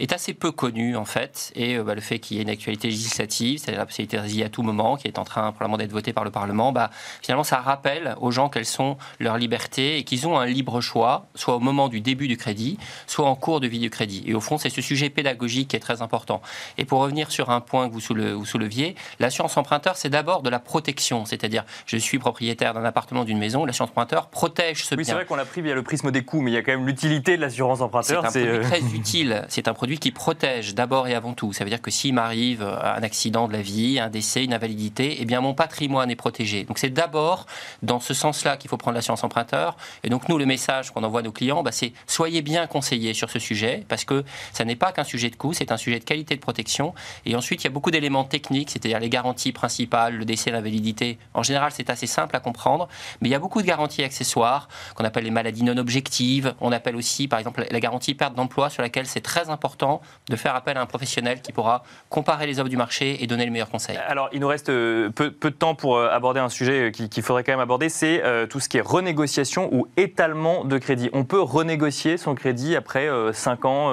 est 0.00 0.12
assez 0.12 0.32
peu 0.32 0.50
connu 0.50 0.96
en 0.96 1.04
fait, 1.04 1.52
et 1.54 1.78
bah, 1.78 1.94
le 1.94 2.00
fait 2.00 2.18
qu'il 2.18 2.38
y 2.38 2.40
ait 2.40 2.42
une 2.42 2.50
actualité 2.50 2.88
législative, 2.88 3.58
c'est-à-dire 3.58 3.80
la 3.80 3.86
possibilité 3.86 4.44
à 4.44 4.48
tout 4.48 4.62
moment, 4.62 4.96
qui 4.96 5.08
est 5.08 5.18
en 5.18 5.24
train 5.24 5.52
probablement 5.52 5.78
d'être 5.78 5.92
votée 5.92 6.12
par 6.12 6.24
le 6.24 6.30
Parlement, 6.30 6.72
bah, 6.72 6.90
finalement 7.20 7.44
ça 7.44 7.58
rappelle 7.58 8.16
aux 8.20 8.30
gens 8.30 8.48
quelles 8.48 8.64
sont 8.64 8.96
leurs 9.20 9.36
libertés 9.36 9.98
et 9.98 10.04
qu'ils 10.04 10.21
ont 10.26 10.38
un 10.38 10.46
libre 10.46 10.80
choix, 10.80 11.26
soit 11.34 11.56
au 11.56 11.60
moment 11.60 11.88
du 11.88 12.00
début 12.00 12.28
du 12.28 12.36
crédit, 12.36 12.78
soit 13.06 13.26
en 13.26 13.34
cours 13.34 13.60
de 13.60 13.66
vie 13.66 13.78
du 13.78 13.90
crédit. 13.90 14.22
Et 14.26 14.34
au 14.34 14.40
fond, 14.40 14.58
c'est 14.58 14.70
ce 14.70 14.80
sujet 14.80 15.10
pédagogique 15.10 15.68
qui 15.68 15.76
est 15.76 15.80
très 15.80 16.02
important. 16.02 16.42
Et 16.78 16.84
pour 16.84 17.00
revenir 17.00 17.30
sur 17.30 17.50
un 17.50 17.60
point 17.60 17.88
que 17.88 17.94
vous, 17.94 18.44
souleviez, 18.44 18.94
l'assurance 19.20 19.56
emprunteur, 19.56 19.96
c'est 19.96 20.08
d'abord 20.08 20.42
de 20.42 20.50
la 20.50 20.58
protection. 20.58 21.24
C'est-à-dire, 21.24 21.64
je 21.86 21.96
suis 21.96 22.18
propriétaire 22.18 22.74
d'un 22.74 22.84
appartement, 22.84 23.24
d'une 23.24 23.38
maison, 23.38 23.64
l'assurance 23.64 23.90
emprunteur 23.90 24.28
protège 24.28 24.84
ce 24.84 24.94
bien. 24.94 24.98
Oui, 24.98 25.04
c'est 25.04 25.12
vrai 25.12 25.24
qu'on 25.24 25.36
l'a 25.36 25.44
pris 25.44 25.62
via 25.62 25.74
le 25.74 25.82
prisme 25.82 26.10
des 26.10 26.24
coûts, 26.24 26.40
mais 26.40 26.50
il 26.50 26.54
y 26.54 26.56
a 26.56 26.62
quand 26.62 26.72
même 26.72 26.86
l'utilité 26.86 27.36
de 27.36 27.42
l'assurance 27.42 27.80
emprunteur. 27.80 28.24
C'est 28.30 28.42
un 28.42 28.44
produit 28.44 28.58
euh, 28.58 28.62
très 28.62 28.80
utile. 28.94 29.44
C'est 29.48 29.68
un 29.68 29.74
produit 29.74 29.98
qui 29.98 30.10
protège 30.10 30.74
d'abord 30.74 31.08
et 31.08 31.14
avant 31.14 31.34
tout. 31.34 31.52
Ça 31.52 31.64
veut 31.64 31.70
dire 31.70 31.82
que 31.82 31.90
s'il 31.90 32.14
m'arrive 32.14 32.62
un 32.62 33.02
accident 33.02 33.48
de 33.48 33.52
la 33.52 33.62
vie, 33.62 33.98
un 33.98 34.08
décès, 34.08 34.44
une 34.44 34.54
invalidité, 34.54 35.16
eh 35.20 35.24
bien 35.24 35.40
mon 35.40 35.54
patrimoine 35.54 36.10
est 36.10 36.16
protégé. 36.16 36.64
Donc 36.64 36.78
c'est 36.78 36.90
d'abord 36.90 37.46
dans 37.82 38.00
ce 38.00 38.14
sens-là 38.14 38.56
qu'il 38.56 38.68
faut 38.70 38.76
prendre 38.76 38.94
l'assurance 38.94 39.24
emprunteur. 39.24 39.76
Et 40.04 40.08
donc 40.12 40.28
nous, 40.28 40.36
le 40.36 40.44
message 40.44 40.90
qu'on 40.90 41.04
envoie 41.04 41.20
à 41.20 41.22
nos 41.22 41.32
clients, 41.32 41.62
bah, 41.62 41.72
c'est 41.72 41.94
soyez 42.06 42.42
bien 42.42 42.66
conseillés 42.66 43.14
sur 43.14 43.30
ce 43.30 43.38
sujet, 43.38 43.86
parce 43.88 44.04
que 44.04 44.24
ça 44.52 44.66
n'est 44.66 44.76
pas 44.76 44.92
qu'un 44.92 45.04
sujet 45.04 45.30
de 45.30 45.36
coût, 45.36 45.54
c'est 45.54 45.72
un 45.72 45.78
sujet 45.78 45.98
de 46.00 46.04
qualité 46.04 46.34
de 46.36 46.40
protection. 46.40 46.92
Et 47.24 47.34
ensuite, 47.34 47.62
il 47.62 47.64
y 47.64 47.68
a 47.68 47.70
beaucoup 47.70 47.90
d'éléments 47.90 48.24
techniques, 48.24 48.68
c'est-à-dire 48.68 49.00
les 49.00 49.08
garanties 49.08 49.52
principales, 49.52 50.14
le 50.14 50.26
décès, 50.26 50.50
l'invalidité. 50.50 51.18
En 51.32 51.42
général, 51.42 51.72
c'est 51.72 51.88
assez 51.88 52.06
simple 52.06 52.36
à 52.36 52.40
comprendre, 52.40 52.88
mais 53.22 53.30
il 53.30 53.32
y 53.32 53.34
a 53.34 53.38
beaucoup 53.38 53.62
de 53.62 53.66
garanties 53.66 54.04
accessoires, 54.04 54.68
qu'on 54.94 55.04
appelle 55.06 55.24
les 55.24 55.30
maladies 55.30 55.64
non 55.64 55.78
objectives. 55.78 56.54
On 56.60 56.72
appelle 56.72 56.96
aussi, 56.96 57.26
par 57.26 57.38
exemple, 57.38 57.64
la 57.70 57.80
garantie 57.80 58.12
perte 58.12 58.34
d'emploi, 58.34 58.68
sur 58.68 58.82
laquelle 58.82 59.06
c'est 59.06 59.22
très 59.22 59.48
important 59.48 60.02
de 60.28 60.36
faire 60.36 60.54
appel 60.54 60.76
à 60.76 60.82
un 60.82 60.86
professionnel 60.86 61.40
qui 61.40 61.52
pourra 61.52 61.84
comparer 62.10 62.46
les 62.46 62.60
offres 62.60 62.68
du 62.68 62.76
marché 62.76 63.24
et 63.24 63.26
donner 63.26 63.46
le 63.46 63.50
meilleur 63.50 63.70
conseil. 63.70 63.96
Alors, 63.96 64.28
il 64.34 64.40
nous 64.40 64.48
reste 64.48 64.68
euh, 64.68 65.08
peu, 65.08 65.30
de 65.30 65.48
temps 65.48 65.74
pour 65.74 65.96
euh, 65.96 66.10
aborder 66.10 66.40
un 66.40 66.50
sujet 66.50 66.88
euh, 66.88 66.90
qu'il 66.90 67.22
faudrait 67.22 67.44
quand 67.44 67.52
même 67.52 67.60
aborder, 67.60 67.88
c'est 67.88 68.22
tout 68.50 68.60
ce 68.60 68.68
qui 68.68 68.76
est 68.76 68.82
renégociation 68.82 69.72
ou 69.72 69.88
étalement 70.02 70.64
de 70.64 70.78
crédit. 70.78 71.10
On 71.12 71.24
peut 71.24 71.40
renégocier 71.40 72.16
son 72.16 72.34
crédit 72.34 72.76
après 72.76 73.08
5 73.32 73.64
ans, 73.64 73.90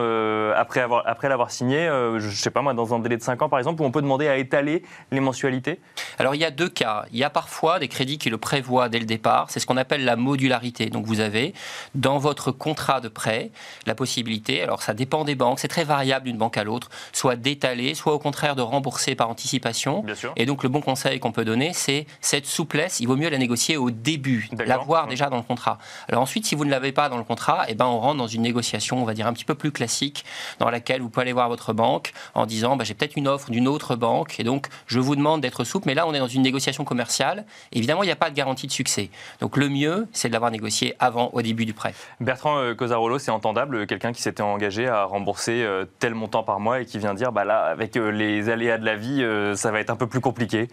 après, 0.55 0.81
avoir, 0.81 1.03
après 1.05 1.29
l'avoir 1.29 1.51
signé, 1.51 1.87
je 1.87 2.25
ne 2.25 2.31
sais 2.31 2.49
pas 2.49 2.61
moi, 2.61 2.73
dans 2.73 2.93
un 2.93 2.99
délai 2.99 3.17
de 3.17 3.21
5 3.21 3.41
ans 3.41 3.49
par 3.49 3.59
exemple, 3.59 3.81
où 3.81 3.85
on 3.85 3.91
peut 3.91 4.01
demander 4.01 4.27
à 4.27 4.37
étaler 4.37 4.83
les 5.11 5.19
mensualités? 5.19 5.79
Alors, 6.17 6.35
il 6.35 6.41
y 6.41 6.45
a 6.45 6.51
deux 6.51 6.69
cas. 6.69 7.05
Il 7.11 7.17
y 7.17 7.23
a 7.23 7.29
parfois 7.29 7.79
des 7.79 7.87
crédits 7.87 8.17
qui 8.17 8.29
le 8.29 8.37
prévoient 8.37 8.89
dès 8.89 8.99
le 8.99 9.05
départ. 9.05 9.47
C'est 9.49 9.59
ce 9.59 9.65
qu'on 9.65 9.77
appelle 9.77 10.03
la 10.03 10.15
modularité. 10.15 10.87
Donc, 10.87 11.05
vous 11.05 11.19
avez 11.19 11.53
dans 11.95 12.17
votre 12.17 12.51
contrat 12.51 13.01
de 13.01 13.07
prêt 13.07 13.51
la 13.85 13.95
possibilité, 13.95 14.61
alors 14.61 14.81
ça 14.81 14.93
dépend 14.93 15.23
des 15.23 15.35
banques, 15.35 15.59
c'est 15.59 15.67
très 15.67 15.83
variable 15.83 16.25
d'une 16.25 16.37
banque 16.37 16.57
à 16.57 16.63
l'autre, 16.63 16.89
soit 17.13 17.35
d'étaler, 17.35 17.93
soit 17.93 18.13
au 18.13 18.19
contraire 18.19 18.55
de 18.55 18.61
rembourser 18.61 19.15
par 19.15 19.29
anticipation. 19.29 20.03
Et 20.35 20.45
donc 20.45 20.63
le 20.63 20.69
bon 20.69 20.81
conseil 20.81 21.19
qu'on 21.19 21.31
peut 21.31 21.45
donner, 21.45 21.71
c'est 21.73 22.07
cette 22.21 22.45
souplesse, 22.45 22.99
il 22.99 23.07
vaut 23.07 23.15
mieux 23.15 23.29
la 23.29 23.37
négocier 23.37 23.77
au 23.77 23.91
début, 23.91 24.49
l'avoir 24.65 25.07
déjà 25.07 25.29
dans 25.29 25.37
le 25.37 25.43
contrat. 25.43 25.77
Alors 26.07 26.21
ensuite, 26.21 26.45
si 26.45 26.55
vous 26.55 26.65
ne 26.65 26.71
l'avez 26.71 26.91
pas 26.91 27.09
dans 27.09 27.17
le 27.17 27.23
contrat, 27.23 27.65
eh 27.67 27.75
ben 27.75 27.85
on 27.85 27.99
rentre 27.99 28.17
dans 28.17 28.27
une 28.27 28.41
négociation, 28.41 29.01
on 29.01 29.05
va 29.05 29.13
dire 29.13 29.27
un 29.27 29.33
petit 29.33 29.45
peu 29.45 29.55
plus 29.55 29.71
classique, 29.71 30.25
dans 30.59 30.69
laquelle 30.69 31.01
vous 31.01 31.09
pouvez 31.09 31.23
aller 31.23 31.33
voir 31.33 31.49
votre 31.49 31.73
banque 31.73 32.13
en 32.33 32.45
disant 32.45 32.75
bah, 32.75 32.83
j'ai 32.83 32.93
peut-être 32.93 33.15
une 33.15 33.27
offre 33.27 33.51
d'une 33.51 33.67
autre 33.67 33.95
banque 33.95 34.39
et 34.39 34.43
donc 34.43 34.67
je 34.87 34.99
vous 34.99 35.15
demande 35.15 35.41
d'être 35.41 35.63
souple. 35.63 35.87
Mais 35.87 35.93
là, 35.93 36.07
on 36.07 36.13
est 36.13 36.19
dans 36.19 36.27
une 36.27 36.41
négociation 36.41 36.83
commerciale. 36.83 37.45
Évidemment, 37.71 38.03
il 38.03 38.07
n'y 38.07 38.11
a 38.11 38.15
pas 38.15 38.29
de 38.29 38.35
garantie 38.35 38.67
de 38.67 38.71
succès. 38.71 39.09
Donc 39.41 39.57
le 39.57 39.69
mieux, 39.69 40.07
c'est 40.13 40.27
de 40.27 40.33
l'avoir 40.33 40.51
négocié 40.51 40.95
avant, 40.99 41.29
au 41.33 41.41
début 41.41 41.65
du 41.65 41.73
prêt. 41.73 41.93
Bertrand 42.19 42.57
euh, 42.57 42.75
Cosarolo, 42.75 43.19
c'est 43.19 43.31
entendable, 43.31 43.87
quelqu'un 43.87 44.13
qui 44.13 44.21
s'était 44.21 44.43
engagé 44.43 44.87
à 44.87 45.03
rembourser 45.03 45.63
euh, 45.63 45.85
tel 45.99 46.15
montant 46.15 46.43
par 46.43 46.59
mois 46.59 46.81
et 46.81 46.85
qui 46.85 46.99
vient 46.99 47.13
dire 47.13 47.31
bah 47.31 47.45
là, 47.45 47.63
avec 47.63 47.97
euh, 47.97 48.09
les 48.11 48.49
aléas 48.49 48.77
de 48.77 48.85
la 48.85 48.95
vie, 48.95 49.25
ça 49.55 49.71
va 49.71 49.79
être 49.79 49.89
un 49.89 49.95
peu 49.95 50.07
plus 50.07 50.21
compliqué. 50.21 50.67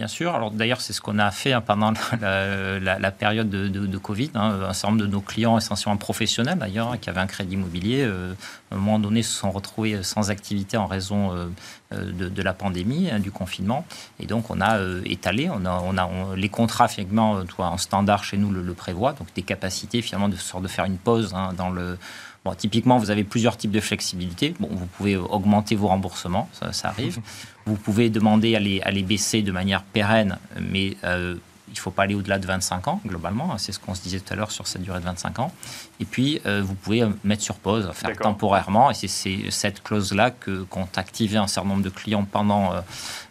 Bien 0.00 0.08
sûr. 0.08 0.34
Alors 0.34 0.50
d'ailleurs, 0.50 0.80
c'est 0.80 0.94
ce 0.94 1.02
qu'on 1.02 1.18
a 1.18 1.30
fait 1.30 1.52
hein, 1.52 1.60
pendant 1.60 1.92
la, 2.22 3.10
période 3.10 3.50
de, 3.50 3.98
Covid. 3.98 4.30
Hein. 4.34 4.60
Un 4.66 4.72
certain 4.72 4.94
nombre 4.94 5.02
de 5.02 5.06
nos 5.06 5.20
clients, 5.20 5.58
essentiellement 5.58 5.98
professionnels 5.98 6.58
d'ailleurs, 6.58 6.92
hein, 6.92 6.96
qui 6.96 7.10
avaient 7.10 7.20
un 7.20 7.26
crédit 7.26 7.52
immobilier, 7.52 8.00
euh, 8.00 8.32
à 8.70 8.76
un 8.76 8.78
moment 8.78 8.98
donné, 8.98 9.22
se 9.22 9.38
sont 9.38 9.50
retrouvés 9.50 10.02
sans 10.02 10.30
activité 10.30 10.78
en 10.78 10.86
raison 10.86 11.34
euh, 11.34 11.48
euh, 11.92 12.30
de, 12.30 12.42
la 12.42 12.54
pandémie, 12.54 13.10
du 13.20 13.30
confinement. 13.30 13.84
Et 14.18 14.24
donc, 14.24 14.48
on 14.48 14.62
a 14.62 14.78
étalé. 15.04 15.50
On 15.50 15.66
a, 15.66 16.34
les 16.34 16.48
contrats, 16.48 16.88
finalement, 16.88 17.42
en 17.58 17.76
standard 17.76 18.24
chez 18.24 18.38
nous 18.38 18.50
le, 18.50 18.62
le 18.62 18.72
prévoient. 18.72 19.12
Donc, 19.12 19.28
des 19.34 19.42
capacités, 19.42 20.00
finalement, 20.00 20.30
de, 20.30 20.36
de 20.62 20.68
faire 20.68 20.86
une 20.86 20.96
pause 20.96 21.34
dans 21.58 21.68
le 21.68 21.98
Bon, 22.44 22.54
typiquement, 22.54 22.96
vous 22.96 23.10
avez 23.10 23.24
plusieurs 23.24 23.56
types 23.56 23.70
de 23.70 23.80
flexibilité. 23.80 24.54
Bon, 24.60 24.68
vous 24.70 24.86
pouvez 24.86 25.16
augmenter 25.16 25.74
vos 25.74 25.88
remboursements, 25.88 26.48
ça, 26.72 26.88
arrive. 26.88 27.20
Vous 27.66 27.76
pouvez 27.76 28.08
demander 28.08 28.56
à 28.56 28.60
les, 28.60 28.80
à 28.80 28.90
les, 28.90 29.02
baisser 29.02 29.42
de 29.42 29.52
manière 29.52 29.82
pérenne, 29.82 30.38
mais 30.58 30.96
euh, 31.04 31.36
il 31.70 31.74
ne 31.74 31.78
faut 31.78 31.90
pas 31.90 32.02
aller 32.02 32.14
au-delà 32.14 32.38
de 32.38 32.46
25 32.46 32.88
ans, 32.88 33.00
globalement. 33.06 33.56
C'est 33.58 33.72
ce 33.72 33.78
qu'on 33.78 33.94
se 33.94 34.02
disait 34.02 34.18
tout 34.18 34.32
à 34.32 34.36
l'heure 34.36 34.50
sur 34.50 34.66
cette 34.66 34.82
durée 34.82 34.98
de 34.98 35.04
25 35.04 35.38
ans. 35.38 35.52
Et 36.00 36.04
puis, 36.04 36.40
euh, 36.46 36.62
vous 36.64 36.74
pouvez 36.74 37.04
mettre 37.22 37.42
sur 37.42 37.56
pause, 37.56 37.90
faire 37.92 38.16
temporairement. 38.16 38.90
Et 38.90 38.94
c'est 38.94 39.50
cette 39.50 39.82
clause-là 39.82 40.30
qu'ont 40.30 40.88
activé 40.96 41.36
un 41.36 41.46
certain 41.46 41.68
nombre 41.68 41.82
de 41.82 41.90
clients 41.90 42.24
pendant 42.24 42.72
euh, 42.72 42.80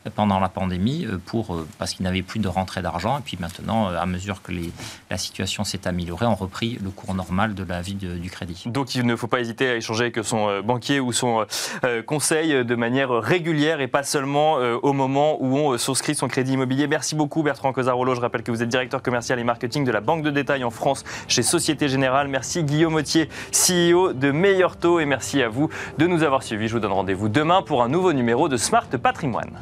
pendant 0.10 0.40
la 0.40 0.50
pandémie 0.50 1.06
euh, 1.06 1.18
pour, 1.24 1.56
euh, 1.56 1.68
parce 1.78 1.94
qu'ils 1.94 2.04
n'avaient 2.04 2.22
plus 2.22 2.40
de 2.40 2.48
rentrée 2.48 2.82
d'argent. 2.82 3.18
Et 3.18 3.22
puis 3.22 3.38
maintenant, 3.40 3.90
euh, 3.90 3.98
à 4.00 4.06
mesure 4.06 4.42
que 4.42 4.52
la 5.10 5.18
situation 5.18 5.64
s'est 5.64 5.88
améliorée, 5.88 6.26
on 6.26 6.36
repris 6.36 6.78
le 6.84 6.90
cours 6.90 7.14
normal 7.14 7.54
de 7.54 7.64
la 7.64 7.82
vie 7.82 7.96
du 7.96 8.30
crédit. 8.30 8.64
Donc 8.68 8.96
il 8.96 9.06
ne 9.06 9.16
faut 9.16 9.28
pas 9.28 9.40
hésiter 9.40 9.70
à 9.70 9.76
échanger 9.76 10.06
avec 10.06 10.20
son 10.24 10.62
banquier 10.62 11.00
ou 11.00 11.12
son 11.12 11.46
conseil 12.06 12.66
de 12.66 12.76
manière 12.76 13.12
régulière 13.12 13.82
et 13.82 13.88
pas 13.88 14.04
seulement 14.04 14.56
au 14.56 14.94
moment 14.94 15.38
où 15.40 15.58
on 15.58 15.78
souscrit 15.78 16.16
son 16.16 16.28
crédit 16.28 16.54
immobilier. 16.54 16.88
Merci 16.88 17.16
beaucoup 17.16 17.44
Bertrand 17.44 17.74
Cosarolo. 17.74 18.16
Je 18.16 18.22
rappelle 18.22 18.44
que 18.44 18.52
vous 18.52 18.64
êtes 18.64 18.70
directeur 18.70 19.02
commercial 19.02 19.40
et 19.40 19.44
marketing 19.44 19.86
de 19.86 19.92
la 19.92 20.02
Banque 20.02 20.24
de 20.24 20.32
détail 20.32 20.64
en 20.64 20.72
France 20.72 21.04
chez 21.28 21.44
Société 21.44 21.88
Générale. 21.88 22.28
Merci 22.28 22.64
Guillaume 22.64 22.96
Autier, 22.96 23.30
CEO 23.52 24.14
de 24.14 24.32
Meilleur 24.32 24.78
Taux 24.78 25.00
et 25.00 25.06
merci 25.06 25.42
à 25.42 25.50
vous 25.50 25.70
de 25.98 26.08
nous 26.08 26.24
avoir 26.24 26.44
suivis. 26.44 26.68
Je 26.68 26.74
vous 26.74 26.80
donne 26.80 26.92
rendez-vous 26.92 27.30
demain 27.30 27.62
pour 27.62 27.84
un 27.84 27.90
nouveau 27.90 28.14
numéro 28.14 28.50
de 28.50 28.58
Smart 28.58 28.88
Patrimoine. 28.88 29.60